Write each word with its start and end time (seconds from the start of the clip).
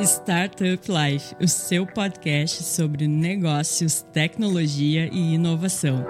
Startup 0.00 0.90
Life, 0.90 1.36
o 1.40 1.46
seu 1.46 1.86
podcast 1.86 2.64
sobre 2.64 3.06
negócios, 3.06 4.02
tecnologia 4.12 5.08
e 5.12 5.34
inovação. 5.34 6.04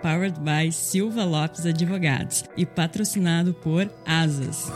Powered 0.00 0.38
by 0.40 0.70
Silva 0.72 1.24
Lopes 1.24 1.66
Advogados 1.66 2.44
e 2.56 2.64
patrocinado 2.64 3.52
por 3.52 3.90
Asas. 4.06 4.70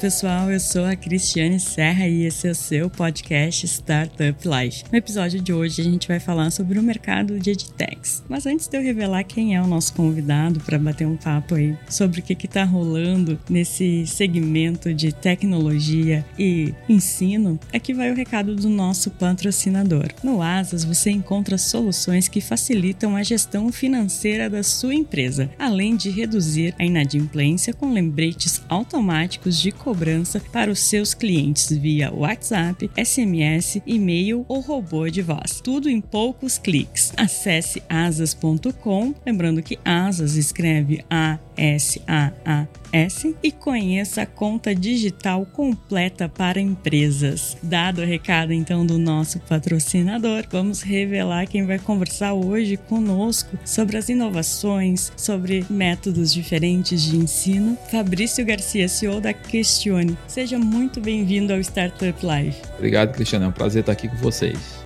Pessoal, 0.00 0.50
eu 0.50 0.58
sou 0.58 0.86
a 0.86 0.96
Cristiane 0.96 1.60
Serra 1.60 2.08
e 2.08 2.24
esse 2.24 2.48
é 2.48 2.52
o 2.52 2.54
seu 2.54 2.88
podcast 2.88 3.66
Startup 3.66 4.48
Life. 4.48 4.84
No 4.90 4.96
episódio 4.96 5.42
de 5.42 5.52
hoje 5.52 5.82
a 5.82 5.84
gente 5.84 6.08
vai 6.08 6.18
falar 6.18 6.50
sobre 6.50 6.78
o 6.78 6.82
mercado 6.82 7.38
de 7.38 7.50
edtechs. 7.50 8.22
Mas 8.26 8.46
antes 8.46 8.66
de 8.66 8.78
eu 8.78 8.82
revelar 8.82 9.24
quem 9.24 9.54
é 9.54 9.60
o 9.60 9.66
nosso 9.66 9.92
convidado 9.92 10.58
para 10.60 10.78
bater 10.78 11.06
um 11.06 11.18
papo 11.18 11.54
aí 11.54 11.76
sobre 11.86 12.20
o 12.20 12.22
que 12.22 12.32
está 12.46 12.64
rolando 12.64 13.38
nesse 13.46 14.06
segmento 14.06 14.94
de 14.94 15.12
tecnologia 15.12 16.24
e 16.38 16.72
ensino, 16.88 17.60
aqui 17.70 17.92
vai 17.92 18.10
o 18.10 18.16
recado 18.16 18.56
do 18.56 18.70
nosso 18.70 19.10
patrocinador. 19.10 20.06
No 20.24 20.40
Asas 20.40 20.82
você 20.82 21.10
encontra 21.10 21.58
soluções 21.58 22.26
que 22.26 22.40
facilitam 22.40 23.16
a 23.16 23.22
gestão 23.22 23.70
financeira 23.70 24.48
da 24.48 24.62
sua 24.62 24.94
empresa, 24.94 25.50
além 25.58 25.94
de 25.94 26.08
reduzir 26.08 26.74
a 26.78 26.86
inadimplência 26.86 27.74
com 27.74 27.92
lembretes 27.92 28.62
automáticos 28.66 29.60
de 29.60 29.70
cobrança 29.70 29.89
para 30.52 30.70
os 30.70 30.80
seus 30.80 31.14
clientes 31.14 31.70
via 31.70 32.12
WhatsApp, 32.12 32.90
SMS, 32.96 33.82
e-mail 33.86 34.44
ou 34.48 34.60
robô 34.60 35.08
de 35.08 35.22
voz. 35.22 35.60
Tudo 35.62 35.88
em 35.88 36.00
poucos 36.00 36.58
cliques. 36.58 37.12
Acesse 37.16 37.82
asas.com, 37.88 39.14
lembrando 39.24 39.62
que 39.62 39.78
Asas 39.84 40.36
escreve 40.36 41.04
A 41.10 41.38
S 41.56 42.00
A 42.06 42.32
A 42.44 42.66
S 42.92 43.36
e 43.42 43.52
conheça 43.52 44.22
a 44.22 44.26
conta 44.26 44.74
digital 44.74 45.46
completa 45.46 46.28
para 46.28 46.60
empresas. 46.60 47.56
Dado 47.62 48.00
o 48.00 48.04
recado 48.04 48.52
então 48.52 48.84
do 48.84 48.98
nosso 48.98 49.38
patrocinador, 49.40 50.44
vamos 50.50 50.82
revelar 50.82 51.46
quem 51.46 51.64
vai 51.64 51.78
conversar 51.78 52.32
hoje 52.34 52.76
conosco 52.76 53.58
sobre 53.64 53.96
as 53.96 54.08
inovações, 54.08 55.12
sobre 55.16 55.64
métodos 55.70 56.32
diferentes 56.32 57.02
de 57.02 57.16
ensino. 57.16 57.78
Fabrício 57.90 58.44
Garcia, 58.44 58.88
CEO 58.88 59.20
da 59.20 59.32
Questione. 59.80 60.18
Seja 60.26 60.58
muito 60.58 61.00
bem-vindo 61.00 61.54
ao 61.54 61.58
Startup 61.60 62.26
Live. 62.26 62.56
Obrigado, 62.74 63.14
Cristiano. 63.14 63.46
É 63.46 63.48
um 63.48 63.52
prazer 63.52 63.80
estar 63.80 63.92
aqui 63.92 64.08
com 64.08 64.16
vocês. 64.16 64.79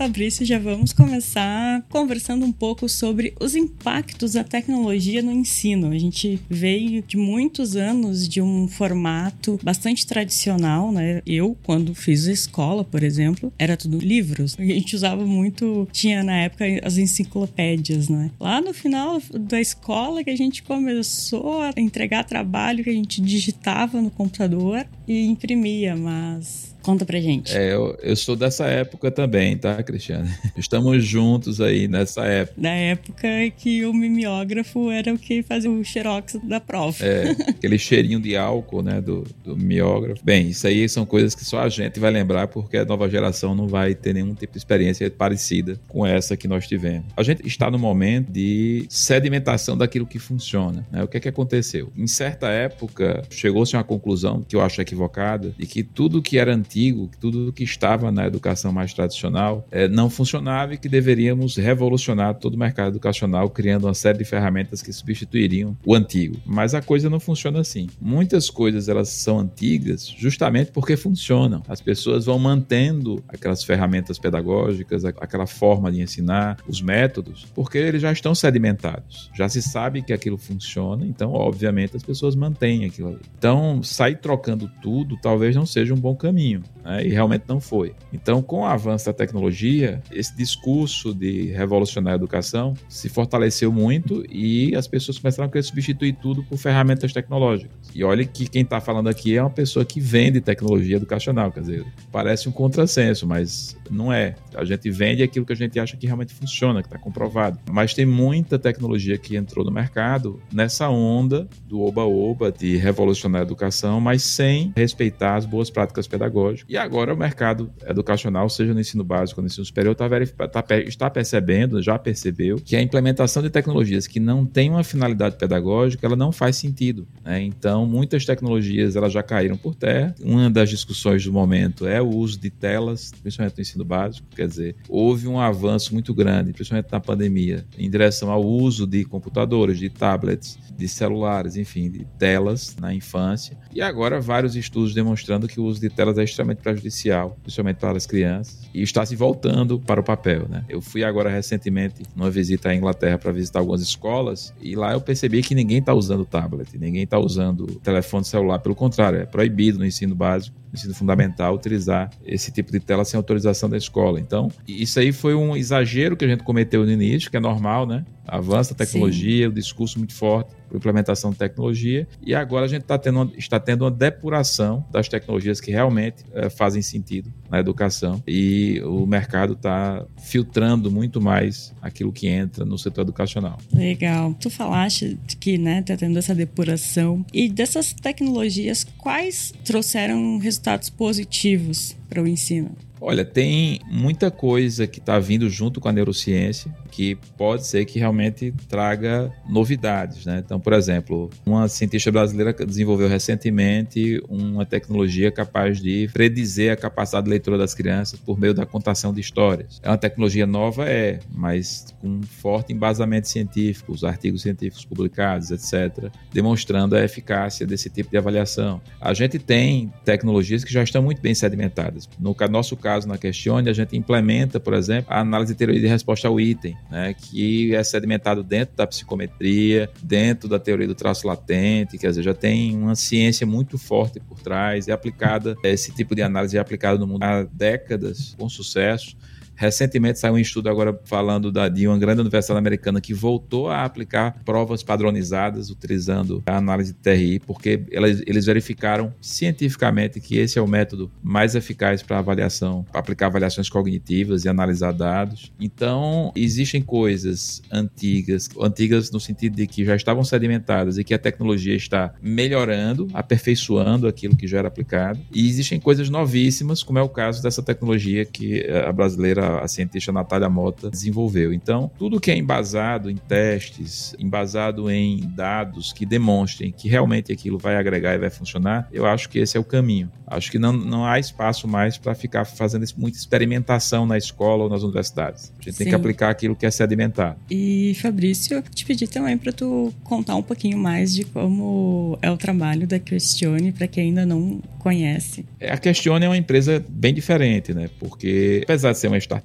Fabrício, 0.00 0.46
já 0.46 0.58
vamos 0.58 0.94
começar 0.94 1.82
conversando 1.90 2.46
um 2.46 2.50
pouco 2.50 2.88
sobre 2.88 3.34
os 3.38 3.54
impactos 3.54 4.32
da 4.32 4.42
tecnologia 4.42 5.20
no 5.20 5.30
ensino. 5.30 5.90
A 5.90 5.98
gente 5.98 6.40
veio 6.48 7.02
de 7.02 7.18
muitos 7.18 7.76
anos 7.76 8.26
de 8.26 8.40
um 8.40 8.66
formato 8.66 9.60
bastante 9.62 10.06
tradicional, 10.06 10.90
né? 10.90 11.20
Eu, 11.26 11.54
quando 11.64 11.94
fiz 11.94 12.26
a 12.26 12.32
escola, 12.32 12.82
por 12.82 13.02
exemplo, 13.02 13.52
era 13.58 13.76
tudo 13.76 13.98
livros. 13.98 14.56
A 14.58 14.64
gente 14.64 14.96
usava 14.96 15.22
muito, 15.26 15.86
tinha 15.92 16.24
na 16.24 16.44
época 16.44 16.64
as 16.82 16.96
enciclopédias, 16.96 18.08
né? 18.08 18.30
Lá 18.40 18.58
no 18.58 18.72
final 18.72 19.20
da 19.38 19.60
escola 19.60 20.24
que 20.24 20.30
a 20.30 20.36
gente 20.36 20.62
começou 20.62 21.60
a 21.60 21.74
entregar 21.76 22.24
trabalho 22.24 22.82
que 22.82 22.88
a 22.88 22.94
gente 22.94 23.20
digitava 23.20 24.00
no 24.00 24.10
computador 24.10 24.86
e 25.06 25.26
imprimia, 25.26 25.94
mas 25.94 26.69
Conta 26.82 27.04
pra 27.04 27.20
gente. 27.20 27.56
É, 27.56 27.74
eu, 27.74 27.98
eu 28.02 28.16
sou 28.16 28.36
dessa 28.36 28.66
época 28.66 29.10
também, 29.10 29.56
tá, 29.56 29.82
Cristiane? 29.82 30.30
Estamos 30.56 31.04
juntos 31.04 31.60
aí 31.60 31.86
nessa 31.88 32.24
época. 32.24 32.60
Da 32.60 32.70
época 32.70 33.28
que 33.56 33.84
o 33.84 33.92
mimeógrafo 33.92 34.90
era 34.90 35.12
o 35.12 35.18
que 35.18 35.42
fazia 35.42 35.70
o 35.70 35.84
xerox 35.84 36.38
da 36.42 36.60
prova. 36.60 37.04
É, 37.04 37.30
aquele 37.50 37.78
cheirinho 37.78 38.20
de 38.20 38.36
álcool, 38.36 38.82
né, 38.82 39.00
do, 39.00 39.26
do 39.44 39.56
mimeógrafo. 39.56 40.24
Bem, 40.24 40.48
isso 40.48 40.66
aí 40.66 40.88
são 40.88 41.04
coisas 41.04 41.34
que 41.34 41.44
só 41.44 41.60
a 41.60 41.68
gente 41.68 42.00
vai 42.00 42.10
lembrar 42.10 42.48
porque 42.48 42.76
a 42.76 42.84
nova 42.84 43.08
geração 43.08 43.54
não 43.54 43.66
vai 43.66 43.94
ter 43.94 44.14
nenhum 44.14 44.34
tipo 44.34 44.52
de 44.52 44.58
experiência 44.58 45.10
parecida 45.10 45.80
com 45.88 46.06
essa 46.06 46.36
que 46.36 46.48
nós 46.48 46.66
tivemos. 46.66 47.06
A 47.16 47.22
gente 47.22 47.46
está 47.46 47.70
no 47.70 47.78
momento 47.78 48.30
de 48.30 48.86
sedimentação 48.88 49.76
daquilo 49.76 50.06
que 50.06 50.18
funciona. 50.18 50.86
Né? 50.90 51.02
O 51.02 51.08
que 51.08 51.16
é 51.16 51.20
que 51.20 51.28
aconteceu? 51.28 51.92
Em 51.96 52.06
certa 52.06 52.48
época, 52.48 53.22
chegou-se 53.30 53.74
a 53.74 53.78
uma 53.78 53.84
conclusão 53.84 54.42
que 54.46 54.56
eu 54.56 54.60
acho 54.60 54.80
equivocada 54.80 55.54
de 55.58 55.66
que 55.66 55.82
tudo 55.82 56.22
que 56.22 56.38
era 56.38 56.54
antigo, 56.54 56.69
que 56.70 57.10
tudo 57.18 57.52
que 57.52 57.64
estava 57.64 58.12
na 58.12 58.26
educação 58.26 58.72
mais 58.72 58.94
tradicional 58.94 59.66
é, 59.70 59.88
não 59.88 60.08
funcionava 60.08 60.74
e 60.74 60.78
que 60.78 60.88
deveríamos 60.88 61.56
revolucionar 61.56 62.34
todo 62.36 62.54
o 62.54 62.58
mercado 62.58 62.90
educacional, 62.90 63.50
criando 63.50 63.86
uma 63.86 63.94
série 63.94 64.18
de 64.18 64.24
ferramentas 64.24 64.80
que 64.80 64.92
substituiriam 64.92 65.76
o 65.84 65.94
antigo. 65.94 66.36
Mas 66.46 66.72
a 66.72 66.80
coisa 66.80 67.10
não 67.10 67.18
funciona 67.18 67.60
assim. 67.60 67.88
Muitas 68.00 68.48
coisas 68.48 68.88
elas 68.88 69.08
são 69.08 69.40
antigas 69.40 70.06
justamente 70.06 70.70
porque 70.70 70.96
funcionam. 70.96 71.62
As 71.68 71.80
pessoas 71.80 72.26
vão 72.26 72.38
mantendo 72.38 73.22
aquelas 73.28 73.64
ferramentas 73.64 74.18
pedagógicas, 74.18 75.04
aquela 75.04 75.46
forma 75.46 75.90
de 75.90 76.00
ensinar, 76.00 76.58
os 76.68 76.80
métodos, 76.80 77.46
porque 77.54 77.78
eles 77.78 78.00
já 78.00 78.12
estão 78.12 78.34
sedimentados. 78.34 79.30
Já 79.34 79.48
se 79.48 79.60
sabe 79.60 80.02
que 80.02 80.12
aquilo 80.12 80.38
funciona, 80.38 81.04
então, 81.04 81.32
obviamente, 81.32 81.96
as 81.96 82.02
pessoas 82.02 82.36
mantêm 82.36 82.84
aquilo 82.84 83.08
ali. 83.08 83.20
Então, 83.36 83.82
sair 83.82 84.16
trocando 84.16 84.70
tudo 84.80 85.18
talvez 85.20 85.56
não 85.56 85.66
seja 85.66 85.92
um 85.92 85.98
bom 85.98 86.14
caminho 86.14 86.59
né? 86.84 87.06
e 87.06 87.10
realmente 87.10 87.44
não 87.46 87.60
foi. 87.60 87.94
Então, 88.12 88.42
com 88.42 88.60
o 88.60 88.64
avanço 88.64 89.06
da 89.06 89.12
tecnologia, 89.12 90.02
esse 90.10 90.36
discurso 90.36 91.14
de 91.14 91.52
revolucionar 91.52 92.14
a 92.14 92.16
educação 92.16 92.74
se 92.88 93.08
fortaleceu 93.08 93.72
muito 93.72 94.24
e 94.30 94.74
as 94.74 94.86
pessoas 94.86 95.18
começaram 95.18 95.48
a 95.48 95.52
querer 95.52 95.62
substituir 95.62 96.14
tudo 96.14 96.42
por 96.44 96.56
ferramentas 96.58 97.12
tecnológicas. 97.12 97.70
E 97.94 98.04
olha 98.04 98.24
que 98.24 98.48
quem 98.48 98.62
está 98.62 98.80
falando 98.80 99.08
aqui 99.08 99.36
é 99.36 99.42
uma 99.42 99.50
pessoa 99.50 99.84
que 99.84 100.00
vende 100.00 100.40
tecnologia 100.40 100.96
educacional, 100.96 101.50
quer 101.52 101.60
dizer, 101.60 101.84
parece 102.10 102.48
um 102.48 102.52
contrassenso, 102.52 103.26
mas 103.26 103.76
não 103.90 104.12
é. 104.12 104.34
A 104.54 104.64
gente 104.64 104.90
vende 104.90 105.22
aquilo 105.22 105.44
que 105.44 105.52
a 105.52 105.56
gente 105.56 105.78
acha 105.78 105.96
que 105.96 106.06
realmente 106.06 106.32
funciona, 106.32 106.80
que 106.80 106.88
está 106.88 106.98
comprovado. 106.98 107.58
Mas 107.70 107.94
tem 107.94 108.06
muita 108.06 108.58
tecnologia 108.58 109.18
que 109.18 109.36
entrou 109.36 109.64
no 109.64 109.70
mercado 109.70 110.40
nessa 110.52 110.88
onda 110.88 111.48
do 111.66 111.80
oba-oba 111.80 112.52
de 112.52 112.76
revolucionar 112.76 113.40
a 113.40 113.44
educação, 113.44 114.00
mas 114.00 114.22
sem 114.22 114.72
respeitar 114.76 115.36
as 115.36 115.44
boas 115.44 115.70
práticas 115.70 116.06
pedagógicas. 116.06 116.49
E 116.68 116.76
agora 116.76 117.12
o 117.12 117.16
mercado 117.16 117.72
educacional, 117.86 118.48
seja 118.48 118.72
no 118.72 118.80
ensino 118.80 119.02
básico 119.02 119.40
ou 119.40 119.42
no 119.42 119.46
ensino 119.48 119.64
superior, 119.64 119.94
tá, 119.94 120.08
tá, 120.08 120.78
está 120.78 121.10
percebendo, 121.10 121.82
já 121.82 121.98
percebeu, 121.98 122.56
que 122.56 122.76
a 122.76 122.82
implementação 122.82 123.42
de 123.42 123.50
tecnologias 123.50 124.06
que 124.06 124.20
não 124.20 124.46
têm 124.46 124.70
uma 124.70 124.84
finalidade 124.84 125.36
pedagógica, 125.36 126.06
ela 126.06 126.16
não 126.16 126.30
faz 126.30 126.56
sentido. 126.56 127.08
Né? 127.24 127.42
Então, 127.42 127.86
muitas 127.86 128.24
tecnologias 128.24 128.94
elas 128.94 129.12
já 129.12 129.22
caíram 129.22 129.56
por 129.56 129.74
terra. 129.74 130.14
Uma 130.22 130.48
das 130.48 130.70
discussões 130.70 131.24
do 131.24 131.32
momento 131.32 131.86
é 131.86 132.00
o 132.00 132.08
uso 132.08 132.38
de 132.38 132.50
telas, 132.50 133.12
principalmente 133.22 133.56
no 133.56 133.62
ensino 133.62 133.80
ensino 133.80 133.84
básico, 133.84 134.26
quer 134.34 134.46
dizer, 134.46 134.76
houve 134.88 135.26
um 135.26 135.40
avanço 135.40 135.92
muito 135.92 136.14
grande, 136.14 136.52
principalmente 136.52 136.90
na 136.92 137.00
pandemia, 137.00 137.64
em 137.78 137.90
direção 137.90 138.30
ao 138.30 138.44
uso 138.44 138.86
de 138.86 139.04
computadores, 139.04 139.78
de 139.78 139.88
tablets, 139.88 140.58
de 140.76 140.88
celulares, 140.88 141.56
enfim, 141.56 141.90
de 141.90 142.04
telas 142.18 142.76
na 142.78 142.94
infância. 142.94 143.56
E 143.74 143.80
agora 143.80 144.20
vários 144.20 144.56
estudos 144.56 144.94
demonstrando 144.94 145.48
que 145.48 145.60
o 145.60 145.64
uso 145.64 145.80
de 145.80 145.90
telas 145.90 146.18
é 146.18 146.24
extremamente 146.24 146.39
prejudicial, 146.44 147.36
principalmente 147.42 147.76
para 147.76 147.96
as 147.96 148.06
crianças, 148.06 148.68
e 148.74 148.82
está 148.82 149.04
se 149.04 149.16
voltando 149.16 149.78
para 149.78 150.00
o 150.00 150.04
papel, 150.04 150.46
né? 150.48 150.64
Eu 150.68 150.80
fui 150.80 151.04
agora 151.04 151.30
recentemente 151.30 152.02
numa 152.14 152.30
visita 152.30 152.70
à 152.70 152.74
Inglaterra 152.74 153.18
para 153.18 153.32
visitar 153.32 153.58
algumas 153.58 153.80
escolas 153.80 154.54
e 154.60 154.74
lá 154.74 154.92
eu 154.92 155.00
percebi 155.00 155.42
que 155.42 155.54
ninguém 155.54 155.78
está 155.78 155.94
usando 155.94 156.24
tablet, 156.24 156.78
ninguém 156.78 157.04
está 157.04 157.18
usando 157.18 157.66
telefone 157.80 158.24
celular, 158.24 158.58
pelo 158.58 158.74
contrário, 158.74 159.20
é 159.20 159.26
proibido 159.26 159.78
no 159.78 159.86
ensino 159.86 160.14
básico 160.14 160.60
ensino 160.72 160.94
fundamental 160.94 161.54
utilizar 161.54 162.10
esse 162.24 162.52
tipo 162.52 162.70
de 162.70 162.80
tela 162.80 163.04
sem 163.04 163.18
autorização 163.18 163.68
da 163.68 163.76
escola. 163.76 164.20
Então, 164.20 164.50
isso 164.66 165.00
aí 165.00 165.12
foi 165.12 165.34
um 165.34 165.56
exagero 165.56 166.16
que 166.16 166.24
a 166.24 166.28
gente 166.28 166.44
cometeu 166.44 166.84
no 166.84 166.92
início, 166.92 167.30
que 167.30 167.36
é 167.36 167.40
normal, 167.40 167.86
né? 167.86 168.04
Avança 168.26 168.72
a 168.72 168.76
tecnologia, 168.76 169.46
Sim. 169.46 169.50
o 169.50 169.52
discurso 169.52 169.98
muito 169.98 170.14
forte 170.14 170.54
implementação 170.76 171.30
de 171.30 171.38
tecnologia, 171.38 172.06
e 172.22 172.34
agora 172.34 172.64
a 172.64 172.68
gente 172.68 172.84
tá 172.84 172.98
tendo, 172.98 173.32
está 173.36 173.58
tendo 173.58 173.84
uma 173.84 173.90
depuração 173.90 174.84
das 174.90 175.08
tecnologias 175.08 175.60
que 175.60 175.70
realmente 175.70 176.24
é, 176.32 176.48
fazem 176.48 176.82
sentido 176.82 177.32
na 177.50 177.58
educação 177.58 178.22
e 178.26 178.80
o 178.84 179.06
mercado 179.06 179.54
está 179.54 180.04
filtrando 180.18 180.90
muito 180.90 181.20
mais 181.20 181.74
aquilo 181.82 182.12
que 182.12 182.28
entra 182.28 182.64
no 182.64 182.78
setor 182.78 183.02
educacional. 183.02 183.58
Legal. 183.72 184.34
Tu 184.34 184.48
falaste 184.48 185.18
que 185.40 185.58
né, 185.58 185.82
tá 185.82 185.96
tendo 185.96 186.18
essa 186.18 186.34
depuração 186.34 187.24
e 187.32 187.48
dessas 187.48 187.92
tecnologias, 187.92 188.84
quais 188.98 189.52
trouxeram 189.64 190.38
resultados 190.38 190.90
positivos 190.90 191.96
para 192.08 192.22
o 192.22 192.28
ensino? 192.28 192.70
Olha, 193.00 193.24
tem 193.24 193.80
muita 193.90 194.30
coisa 194.30 194.86
que 194.86 194.98
está 194.98 195.18
vindo 195.18 195.48
junto 195.48 195.80
com 195.80 195.88
a 195.88 195.92
neurociência 195.92 196.70
que 196.90 197.16
pode 197.38 197.66
ser 197.66 197.86
que 197.86 197.98
realmente 197.98 198.52
traga 198.68 199.32
novidades, 199.48 200.26
né? 200.26 200.42
Então, 200.44 200.60
por 200.60 200.74
exemplo, 200.74 201.30
uma 201.46 201.66
cientista 201.68 202.12
brasileira 202.12 202.52
desenvolveu 202.52 203.08
recentemente 203.08 204.20
uma 204.28 204.66
tecnologia 204.66 205.30
capaz 205.30 205.80
de 205.80 206.10
predizer 206.12 206.72
a 206.72 206.76
capacidade 206.76 207.24
de 207.24 207.30
leitura 207.40 207.56
das 207.56 207.74
crianças 207.74 208.20
por 208.20 208.38
meio 208.38 208.52
da 208.52 208.66
contação 208.66 209.12
de 209.12 209.20
histórias. 209.20 209.80
É 209.82 209.88
uma 209.88 209.98
tecnologia 209.98 210.46
nova, 210.46 210.88
é, 210.88 211.18
mas 211.32 211.94
com 212.00 212.20
forte 212.22 212.72
embasamento 212.72 213.28
científico, 213.28 213.92
os 213.92 214.04
artigos 214.04 214.42
científicos 214.42 214.84
publicados, 214.84 215.50
etc., 215.50 216.10
demonstrando 216.32 216.94
a 216.94 217.02
eficácia 217.02 217.66
desse 217.66 217.88
tipo 217.88 218.10
de 218.10 218.16
avaliação. 218.16 218.80
A 219.00 219.14
gente 219.14 219.38
tem 219.38 219.92
tecnologias 220.04 220.62
que 220.62 220.72
já 220.72 220.82
estão 220.82 221.02
muito 221.02 221.20
bem 221.20 221.34
sedimentadas. 221.34 222.08
No 222.18 222.36
nosso 222.50 222.76
caso, 222.76 223.08
na 223.08 223.16
Questione, 223.16 223.70
a 223.70 223.72
gente 223.72 223.96
implementa, 223.96 224.60
por 224.60 224.74
exemplo, 224.74 225.06
a 225.08 225.20
análise 225.20 225.52
de 225.52 225.58
teoria 225.58 225.80
de 225.80 225.86
resposta 225.86 226.28
ao 226.28 226.38
item 226.40 226.76
né, 226.90 227.14
que 227.14 227.74
é 227.74 227.82
sedimentado 227.82 228.42
dentro 228.42 228.76
da 228.76 228.86
psicometria, 228.86 229.88
dentro 230.02 230.48
da 230.48 230.58
teoria 230.58 230.86
do 230.86 230.94
traço 230.94 231.26
latente, 231.26 231.96
quer 231.96 232.08
dizer, 232.08 232.22
já 232.22 232.34
tem 232.34 232.76
uma 232.76 232.94
ciência 232.94 233.46
muito 233.46 233.78
forte 233.78 234.20
por 234.20 234.40
trás, 234.40 234.88
é 234.88 234.92
aplicada, 234.92 235.56
esse 235.62 235.92
tipo 235.92 236.14
de 236.14 236.22
análise 236.22 236.56
é 236.56 236.60
aplicado 236.60 236.98
no 236.98 237.06
mundo 237.06 237.22
décadas 237.52 238.34
com 238.38 238.48
sucesso. 238.48 239.16
Recentemente 239.60 240.18
saiu 240.18 240.32
um 240.32 240.38
estudo 240.38 240.70
agora 240.70 240.98
falando 241.04 241.52
da, 241.52 241.68
de 241.68 241.86
uma 241.86 241.98
grande 241.98 242.22
universidade 242.22 242.58
americana 242.58 242.98
que 242.98 243.12
voltou 243.12 243.68
a 243.68 243.84
aplicar 243.84 244.42
provas 244.42 244.82
padronizadas 244.82 245.68
utilizando 245.68 246.42
a 246.46 246.56
análise 246.56 246.94
de 246.94 246.98
TRI, 246.98 247.40
porque 247.40 247.84
elas, 247.92 248.22
eles 248.26 248.46
verificaram 248.46 249.12
cientificamente 249.20 250.18
que 250.18 250.38
esse 250.38 250.58
é 250.58 250.62
o 250.62 250.66
método 250.66 251.12
mais 251.22 251.54
eficaz 251.54 252.02
para 252.02 252.18
avaliação, 252.18 252.86
para 252.90 253.00
aplicar 253.00 253.26
avaliações 253.26 253.68
cognitivas 253.68 254.46
e 254.46 254.48
analisar 254.48 254.92
dados. 254.92 255.52
Então, 255.60 256.32
existem 256.34 256.80
coisas 256.80 257.60
antigas, 257.70 258.48
antigas 258.58 259.10
no 259.10 259.20
sentido 259.20 259.56
de 259.56 259.66
que 259.66 259.84
já 259.84 259.94
estavam 259.94 260.24
sedimentadas 260.24 260.96
e 260.96 261.04
que 261.04 261.12
a 261.12 261.18
tecnologia 261.18 261.76
está 261.76 262.14
melhorando, 262.22 263.08
aperfeiçoando 263.12 264.08
aquilo 264.08 264.34
que 264.34 264.48
já 264.48 264.60
era 264.60 264.68
aplicado. 264.68 265.20
E 265.34 265.46
existem 265.46 265.78
coisas 265.78 266.08
novíssimas, 266.08 266.82
como 266.82 266.98
é 266.98 267.02
o 267.02 267.10
caso 267.10 267.42
dessa 267.42 267.62
tecnologia 267.62 268.24
que 268.24 268.66
a 268.70 268.90
brasileira 268.90 269.49
a, 269.58 269.68
cientista 269.68 270.12
Natália 270.12 270.48
Mota 270.48 270.90
desenvolveu. 270.90 271.52
Então, 271.52 271.90
tudo 271.98 272.20
que 272.20 272.30
é 272.30 272.36
embasado 272.36 273.10
em 273.10 273.16
testes, 273.16 274.14
embasado 274.18 274.90
em 274.90 275.20
dados 275.34 275.92
que 275.92 276.06
demonstrem 276.06 276.72
que 276.72 276.88
realmente 276.88 277.32
aquilo 277.32 277.58
vai 277.58 277.76
agregar 277.76 278.14
e 278.14 278.18
vai 278.18 278.30
funcionar, 278.30 278.88
eu 278.92 279.06
acho 279.06 279.28
que 279.28 279.38
esse 279.38 279.56
é 279.56 279.60
o 279.60 279.64
caminho. 279.64 280.10
Acho 280.26 280.50
que 280.50 280.58
não, 280.58 280.72
não 280.72 281.04
há 281.04 281.18
espaço 281.18 281.66
mais 281.66 281.98
para 281.98 282.14
ficar 282.14 282.44
fazendo 282.44 282.84
muita 282.96 283.18
experimentação 283.18 284.06
na 284.06 284.16
escola 284.16 284.64
ou 284.64 284.70
nas 284.70 284.82
universidades. 284.82 285.52
A 285.58 285.62
gente 285.62 285.72
Sim. 285.72 285.78
tem 285.78 285.88
que 285.88 285.94
aplicar 285.94 286.30
aquilo 286.30 286.54
que 286.54 286.64
é 286.64 286.70
sedimentado. 286.70 287.36
E, 287.50 287.96
Fabrício, 288.00 288.56
eu 288.56 288.62
te 288.62 288.84
pedi 288.84 289.08
também 289.08 289.36
para 289.36 289.52
tu 289.52 289.92
contar 290.04 290.36
um 290.36 290.42
pouquinho 290.42 290.78
mais 290.78 291.12
de 291.12 291.24
como 291.24 292.16
é 292.22 292.30
o 292.30 292.36
trabalho 292.36 292.86
da 292.86 292.98
Questione 292.98 293.72
para 293.72 293.88
quem 293.88 294.08
ainda 294.08 294.24
não 294.24 294.60
conhece. 294.78 295.44
A 295.60 295.76
Questione 295.76 296.24
é 296.24 296.28
uma 296.28 296.36
empresa 296.36 296.84
bem 296.88 297.12
diferente, 297.12 297.74
né? 297.74 297.90
Porque, 297.98 298.60
apesar 298.64 298.92
de 298.92 298.98
ser 298.98 299.08
uma 299.08 299.18
startup, 299.18 299.39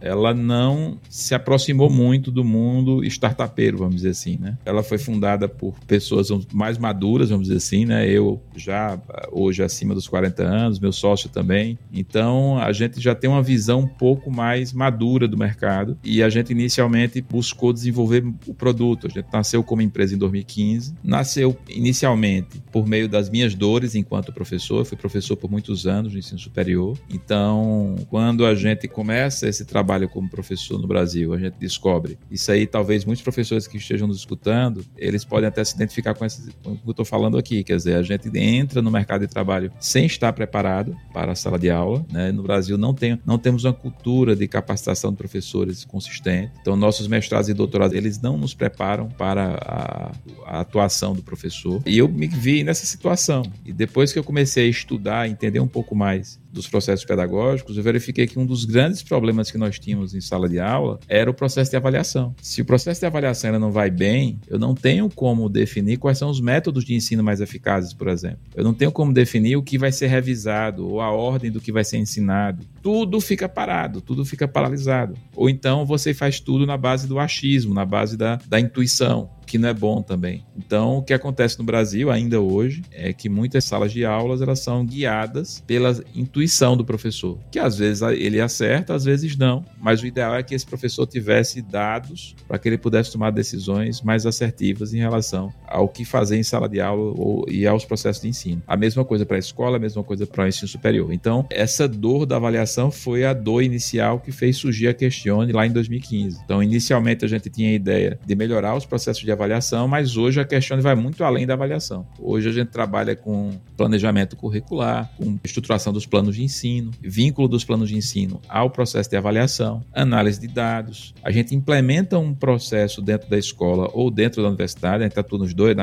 ela 0.00 0.34
não 0.34 0.98
se 1.08 1.34
aproximou 1.34 1.90
muito 1.90 2.30
do 2.30 2.44
mundo 2.44 3.04
startupeiro, 3.04 3.78
vamos 3.78 3.96
dizer 3.96 4.10
assim, 4.10 4.38
né? 4.40 4.56
Ela 4.64 4.82
foi 4.82 4.98
fundada 4.98 5.48
por 5.48 5.74
pessoas 5.86 6.28
mais 6.52 6.78
maduras, 6.78 7.30
vamos 7.30 7.48
dizer 7.48 7.58
assim, 7.58 7.84
né? 7.84 8.08
Eu 8.08 8.40
já 8.56 9.00
hoje 9.30 9.62
acima 9.62 9.94
dos 9.94 10.08
40 10.08 10.42
anos, 10.42 10.78
meu 10.78 10.92
sócio 10.92 11.28
também. 11.28 11.78
Então, 11.92 12.58
a 12.58 12.72
gente 12.72 13.00
já 13.00 13.14
tem 13.14 13.28
uma 13.28 13.42
visão 13.42 13.80
um 13.80 13.86
pouco 13.86 14.30
mais 14.30 14.72
madura 14.72 15.26
do 15.28 15.36
mercado 15.36 15.96
e 16.04 16.22
a 16.22 16.28
gente 16.28 16.52
inicialmente 16.52 17.20
buscou 17.20 17.72
desenvolver 17.72 18.24
o 18.46 18.54
produto. 18.54 19.06
A 19.06 19.10
gente 19.10 19.26
nasceu 19.32 19.62
como 19.62 19.82
empresa 19.82 20.14
em 20.14 20.18
2015, 20.18 20.94
nasceu 21.02 21.56
inicialmente 21.68 22.62
por 22.70 22.86
meio 22.86 23.08
das 23.08 23.30
minhas 23.30 23.54
dores 23.54 23.94
enquanto 23.94 24.32
professor, 24.32 24.78
eu 24.78 24.84
fui 24.84 24.96
professor 24.96 25.36
por 25.36 25.50
muitos 25.50 25.86
anos 25.86 26.12
no 26.12 26.18
ensino 26.18 26.38
superior. 26.38 26.98
Então, 27.08 27.96
quando 28.08 28.44
a 28.44 28.54
gente 28.54 28.88
começa 28.88 29.21
esse 29.26 29.64
trabalho 29.64 30.08
como 30.08 30.28
professor 30.28 30.78
no 30.78 30.86
Brasil, 30.86 31.32
a 31.32 31.38
gente 31.38 31.54
descobre. 31.58 32.18
Isso 32.30 32.50
aí, 32.50 32.66
talvez 32.66 33.04
muitos 33.04 33.22
professores 33.22 33.66
que 33.66 33.76
estejam 33.76 34.06
nos 34.08 34.18
escutando, 34.18 34.84
eles 34.96 35.24
podem 35.24 35.48
até 35.48 35.64
se 35.64 35.74
identificar 35.74 36.14
com, 36.14 36.24
esse, 36.24 36.50
com 36.62 36.72
o 36.72 36.76
que 36.76 36.86
eu 36.86 36.90
estou 36.90 37.04
falando 37.04 37.38
aqui. 37.38 37.62
Quer 37.62 37.76
dizer, 37.76 37.96
a 37.96 38.02
gente 38.02 38.30
entra 38.36 38.80
no 38.82 38.90
mercado 38.90 39.22
de 39.22 39.26
trabalho 39.26 39.72
sem 39.80 40.06
estar 40.06 40.32
preparado 40.32 40.96
para 41.12 41.32
a 41.32 41.34
sala 41.34 41.58
de 41.58 41.70
aula. 41.70 42.04
Né? 42.10 42.32
No 42.32 42.42
Brasil, 42.42 42.76
não, 42.76 42.94
tem, 42.94 43.18
não 43.24 43.38
temos 43.38 43.64
uma 43.64 43.72
cultura 43.72 44.34
de 44.34 44.46
capacitação 44.48 45.10
de 45.10 45.16
professores 45.16 45.84
consistente. 45.84 46.52
Então, 46.60 46.76
nossos 46.76 47.06
mestrados 47.06 47.48
e 47.48 47.54
doutorados, 47.54 47.96
eles 47.96 48.20
não 48.20 48.36
nos 48.36 48.54
preparam 48.54 49.08
para 49.08 49.56
a, 49.60 50.12
a 50.46 50.60
atuação 50.60 51.14
do 51.14 51.22
professor. 51.22 51.82
E 51.86 51.98
eu 51.98 52.08
me 52.08 52.26
vi 52.26 52.64
nessa 52.64 52.86
situação. 52.86 53.42
E 53.64 53.72
depois 53.72 54.12
que 54.12 54.18
eu 54.18 54.24
comecei 54.24 54.66
a 54.66 54.70
estudar, 54.70 55.28
entender 55.28 55.60
um 55.60 55.68
pouco 55.68 55.94
mais 55.94 56.41
dos 56.52 56.68
processos 56.68 57.04
pedagógicos, 57.04 57.76
eu 57.76 57.82
verifiquei 57.82 58.26
que 58.26 58.38
um 58.38 58.46
dos 58.46 58.64
grandes 58.64 59.02
problemas 59.02 59.50
que 59.50 59.58
nós 59.58 59.78
tínhamos 59.78 60.14
em 60.14 60.20
sala 60.20 60.48
de 60.48 60.60
aula 60.60 61.00
era 61.08 61.30
o 61.30 61.34
processo 61.34 61.70
de 61.70 61.76
avaliação. 61.76 62.34
Se 62.40 62.60
o 62.60 62.64
processo 62.64 63.00
de 63.00 63.06
avaliação 63.06 63.48
ainda 63.48 63.58
não 63.58 63.72
vai 63.72 63.90
bem, 63.90 64.38
eu 64.48 64.58
não 64.58 64.74
tenho 64.74 65.08
como 65.08 65.48
definir 65.48 65.96
quais 65.96 66.18
são 66.18 66.30
os 66.30 66.40
métodos 66.40 66.84
de 66.84 66.94
ensino 66.94 67.22
mais 67.22 67.40
eficazes, 67.40 67.92
por 67.92 68.08
exemplo. 68.08 68.40
Eu 68.54 68.64
não 68.64 68.74
tenho 68.74 68.92
como 68.92 69.12
definir 69.12 69.56
o 69.56 69.62
que 69.62 69.78
vai 69.78 69.90
ser 69.90 70.08
revisado 70.08 70.86
ou 70.86 71.00
a 71.00 71.10
ordem 71.10 71.50
do 71.50 71.60
que 71.60 71.72
vai 71.72 71.84
ser 71.84 71.98
ensinado. 71.98 72.64
Tudo 72.82 73.20
fica 73.20 73.48
parado, 73.48 74.00
tudo 74.00 74.24
fica 74.24 74.46
paralisado. 74.46 75.14
Ou 75.34 75.48
então 75.48 75.86
você 75.86 76.12
faz 76.12 76.40
tudo 76.40 76.66
na 76.66 76.76
base 76.76 77.06
do 77.06 77.18
achismo, 77.18 77.72
na 77.72 77.84
base 77.84 78.16
da, 78.16 78.38
da 78.46 78.60
intuição 78.60 79.30
que 79.52 79.58
não 79.58 79.68
é 79.68 79.74
bom 79.74 80.00
também. 80.00 80.42
Então, 80.56 80.96
o 80.96 81.02
que 81.02 81.12
acontece 81.12 81.58
no 81.58 81.64
Brasil 81.64 82.10
ainda 82.10 82.40
hoje 82.40 82.80
é 82.90 83.12
que 83.12 83.28
muitas 83.28 83.66
salas 83.66 83.92
de 83.92 84.02
aulas 84.02 84.40
elas 84.40 84.60
são 84.60 84.82
guiadas 84.82 85.62
pela 85.66 85.94
intuição 86.14 86.74
do 86.74 86.82
professor, 86.82 87.38
que 87.50 87.58
às 87.58 87.76
vezes 87.76 88.00
ele 88.00 88.40
acerta, 88.40 88.94
às 88.94 89.04
vezes 89.04 89.36
não, 89.36 89.62
mas 89.78 90.00
o 90.00 90.06
ideal 90.06 90.34
é 90.36 90.42
que 90.42 90.54
esse 90.54 90.64
professor 90.64 91.06
tivesse 91.06 91.60
dados 91.60 92.34
para 92.48 92.58
que 92.58 92.66
ele 92.66 92.78
pudesse 92.78 93.12
tomar 93.12 93.30
decisões 93.30 94.00
mais 94.00 94.24
assertivas 94.24 94.94
em 94.94 94.98
relação 95.00 95.52
ao 95.68 95.86
que 95.86 96.02
fazer 96.02 96.38
em 96.38 96.42
sala 96.42 96.66
de 96.66 96.80
aula 96.80 97.12
ou, 97.14 97.44
e 97.46 97.66
aos 97.66 97.84
processos 97.84 98.22
de 98.22 98.28
ensino. 98.28 98.62
A 98.66 98.74
mesma 98.74 99.04
coisa 99.04 99.26
para 99.26 99.36
a 99.36 99.38
escola, 99.38 99.76
a 99.76 99.80
mesma 99.80 100.02
coisa 100.02 100.26
para 100.26 100.44
o 100.44 100.48
ensino 100.48 100.66
superior. 100.68 101.12
Então, 101.12 101.46
essa 101.50 101.86
dor 101.86 102.24
da 102.24 102.36
avaliação 102.36 102.90
foi 102.90 103.26
a 103.26 103.34
dor 103.34 103.60
inicial 103.62 104.18
que 104.18 104.32
fez 104.32 104.56
surgir 104.56 104.88
a 104.88 104.94
Questione 104.94 105.52
lá 105.52 105.66
em 105.66 105.72
2015. 105.72 106.40
Então, 106.42 106.62
inicialmente 106.62 107.22
a 107.26 107.28
gente 107.28 107.50
tinha 107.50 107.68
a 107.68 107.74
ideia 107.74 108.18
de 108.24 108.34
melhorar 108.34 108.74
os 108.74 108.86
processos 108.86 109.22
de 109.22 109.30
avaliação 109.30 109.41
avaliação, 109.42 109.88
mas 109.88 110.16
hoje 110.16 110.40
a 110.40 110.44
questão 110.44 110.80
vai 110.80 110.94
muito 110.94 111.22
além 111.24 111.46
da 111.46 111.54
avaliação. 111.54 112.06
Hoje 112.18 112.48
a 112.48 112.52
gente 112.52 112.68
trabalha 112.68 113.16
com 113.16 113.52
planejamento 113.76 114.36
curricular, 114.36 115.10
com 115.16 115.38
estruturação 115.44 115.92
dos 115.92 116.06
planos 116.06 116.36
de 116.36 116.42
ensino, 116.42 116.90
vínculo 117.00 117.48
dos 117.48 117.64
planos 117.64 117.88
de 117.88 117.96
ensino 117.96 118.40
ao 118.48 118.70
processo 118.70 119.10
de 119.10 119.16
avaliação, 119.16 119.84
análise 119.92 120.40
de 120.40 120.48
dados. 120.48 121.14
A 121.22 121.30
gente 121.30 121.54
implementa 121.54 122.18
um 122.18 122.34
processo 122.34 123.02
dentro 123.02 123.28
da 123.28 123.38
escola 123.38 123.90
ou 123.92 124.10
dentro 124.10 124.42
da 124.42 124.48
universidade, 124.48 124.98
a 124.98 125.02
gente 125.02 125.12
está 125.12 125.22
tudo 125.22 125.42
nos 125.42 125.54
dois, 125.54 125.76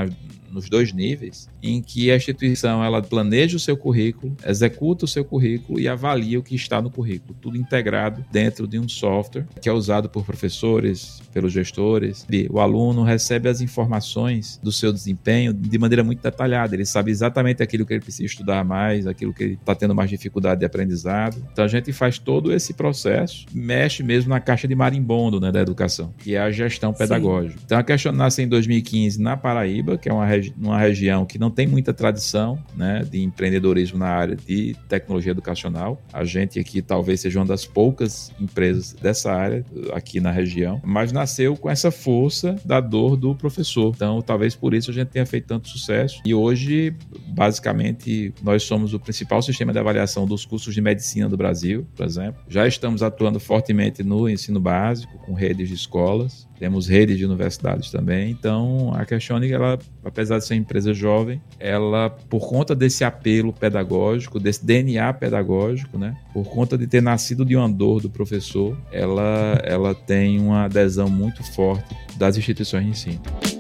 nos 0.52 0.70
dois 0.70 0.92
níveis, 0.92 1.48
em 1.62 1.82
que 1.82 2.12
a 2.12 2.16
instituição 2.16 2.84
ela 2.84 3.02
planeja 3.02 3.56
o 3.56 3.60
seu 3.60 3.78
currículo, 3.78 4.36
executa 4.46 5.06
o 5.06 5.08
seu 5.08 5.24
currículo 5.24 5.80
e 5.80 5.88
avalia 5.88 6.40
o 6.40 6.44
que 6.44 6.56
está 6.56 6.82
no 6.82 6.90
currículo, 6.90 7.36
tudo 7.40 7.58
integrado 7.58 8.26
dentro 8.32 8.68
de 8.68 8.80
um 8.80 8.88
software 8.88 9.46
que 9.62 9.70
é 9.70 9.72
usado 9.72 10.10
por 10.10 10.26
professores, 10.26 11.22
pelos 11.34 11.54
gestores. 11.54 12.26
O 12.50 12.60
aluno 12.60 13.04
recebe 13.04 13.48
as 13.48 13.62
informações 13.62 14.60
do 14.62 14.72
seu 14.72 14.92
desempenho 14.92 15.54
de 15.54 15.78
maneira 15.78 16.04
muito 16.04 16.22
detalhada, 16.22 16.76
ele 16.76 16.86
sabe 16.86 17.12
exatamente 17.12 17.62
aquilo 17.62 17.86
que 17.86 17.94
ele 17.94 18.02
precisa 18.02 18.26
estudar 18.26 18.64
mais, 18.64 19.08
aquilo 19.08 19.34
que 19.34 19.44
ele 19.44 19.54
está 19.54 19.76
tendo 19.76 19.94
mais 19.94 20.10
dificuldade 20.10 20.60
de 20.60 20.66
aprendizado. 20.66 21.38
Então 21.52 21.64
a 21.64 21.68
gente 21.68 21.92
faz 21.94 22.18
todo 22.18 22.52
esse 22.52 22.74
processo, 22.74 23.46
mexe 23.54 24.04
mesmo 24.04 24.30
na 24.30 24.40
caixa 24.40 24.68
de 24.68 24.76
marimbondo 24.76 25.40
né, 25.40 25.52
da 25.52 25.62
educação, 25.62 26.14
que 26.18 26.36
é 26.36 26.40
a 26.40 26.52
gestão 26.52 26.94
pedagógica. 26.94 27.60
Sim. 27.60 27.64
Então 27.66 27.78
a 27.78 27.84
questão 27.84 28.12
nasce 28.12 28.42
em 28.42 28.48
2015 28.48 29.22
na 29.22 29.38
Paraíba, 29.38 29.98
que 29.98 30.10
é 30.10 30.14
uma 30.14 30.26
região 30.26 30.39
regi 30.39 30.39
numa 30.58 30.80
região 30.80 31.26
que 31.26 31.38
não 31.38 31.50
tem 31.50 31.68
muita 31.68 31.94
tradição 31.94 32.58
né, 32.76 33.04
de 33.10 33.22
empreendedorismo 33.22 33.98
na 33.98 34.08
área 34.08 34.36
de 34.36 34.76
tecnologia 34.88 35.32
educacional. 35.32 36.02
A 36.12 36.24
gente 36.24 36.60
aqui 36.60 36.82
talvez 36.82 37.22
seja 37.22 37.40
uma 37.40 37.46
das 37.46 37.66
poucas 37.66 38.32
empresas 38.40 38.94
dessa 38.94 39.32
área 39.32 39.66
aqui 39.94 40.20
na 40.20 40.32
região, 40.32 40.82
mas 40.84 41.12
nasceu 41.12 41.56
com 41.56 41.70
essa 41.70 41.92
força 41.92 42.56
da 42.66 42.80
dor 42.80 43.16
do 43.16 43.36
professor. 43.36 43.94
Então, 43.96 44.22
talvez 44.22 44.56
por 44.56 44.74
isso 44.74 44.92
a 44.92 44.94
gente 44.94 45.10
tenha 45.10 45.26
feito 45.26 45.48
tanto 45.48 45.70
sucesso. 45.70 46.22
E 46.26 46.34
hoje, 46.34 46.94
basicamente, 47.28 48.34
nós 48.42 48.64
somos 48.64 48.94
o 48.94 49.00
principal 49.00 49.42
sistema 49.42 49.72
de 49.72 49.80
avaliação 49.80 50.26
dos 50.26 50.46
cursos 50.46 50.74
de 50.74 50.82
medicina 50.82 51.30
do 51.30 51.38
Brasil, 51.38 51.88
por 51.96 52.06
exemplo. 52.06 52.42
Já 52.48 52.68
estamos 52.68 53.04
atuando 53.04 53.40
fortemente 53.40 54.04
no 54.04 54.30
ensino 54.30 54.60
básico, 54.60 55.18
com 55.20 55.34
redes 55.34 55.70
de 55.70 55.76
escolas 55.76 56.49
temos 56.60 56.88
rede 56.88 57.16
de 57.16 57.26
universidades 57.26 57.90
também. 57.90 58.30
Então, 58.30 58.92
a 58.94 59.06
Questione, 59.06 59.50
ela, 59.50 59.80
apesar 60.04 60.38
de 60.38 60.46
ser 60.46 60.56
uma 60.56 60.60
empresa 60.60 60.94
jovem, 60.94 61.42
ela, 61.58 62.10
por 62.10 62.48
conta 62.48 62.76
desse 62.76 63.04
apelo 63.04 63.54
pedagógico, 63.54 64.40
desse 64.40 64.66
DNA 64.66 65.14
pedagógico, 65.14 65.98
né, 65.98 66.16
por 66.34 66.46
conta 66.46 66.78
de 66.78 66.86
ter 66.86 67.02
nascido 67.02 67.46
de 67.46 67.56
uma 67.56 67.70
dor 67.70 68.02
do 68.02 68.10
professor, 68.10 68.78
ela, 68.92 69.60
ela 69.64 69.96
tem 69.96 70.40
uma 70.40 70.66
adesão 70.66 71.10
muito 71.10 71.44
forte 71.54 71.96
das 72.18 72.38
instituições 72.38 72.84
de 72.84 72.92
ensino. 72.92 73.59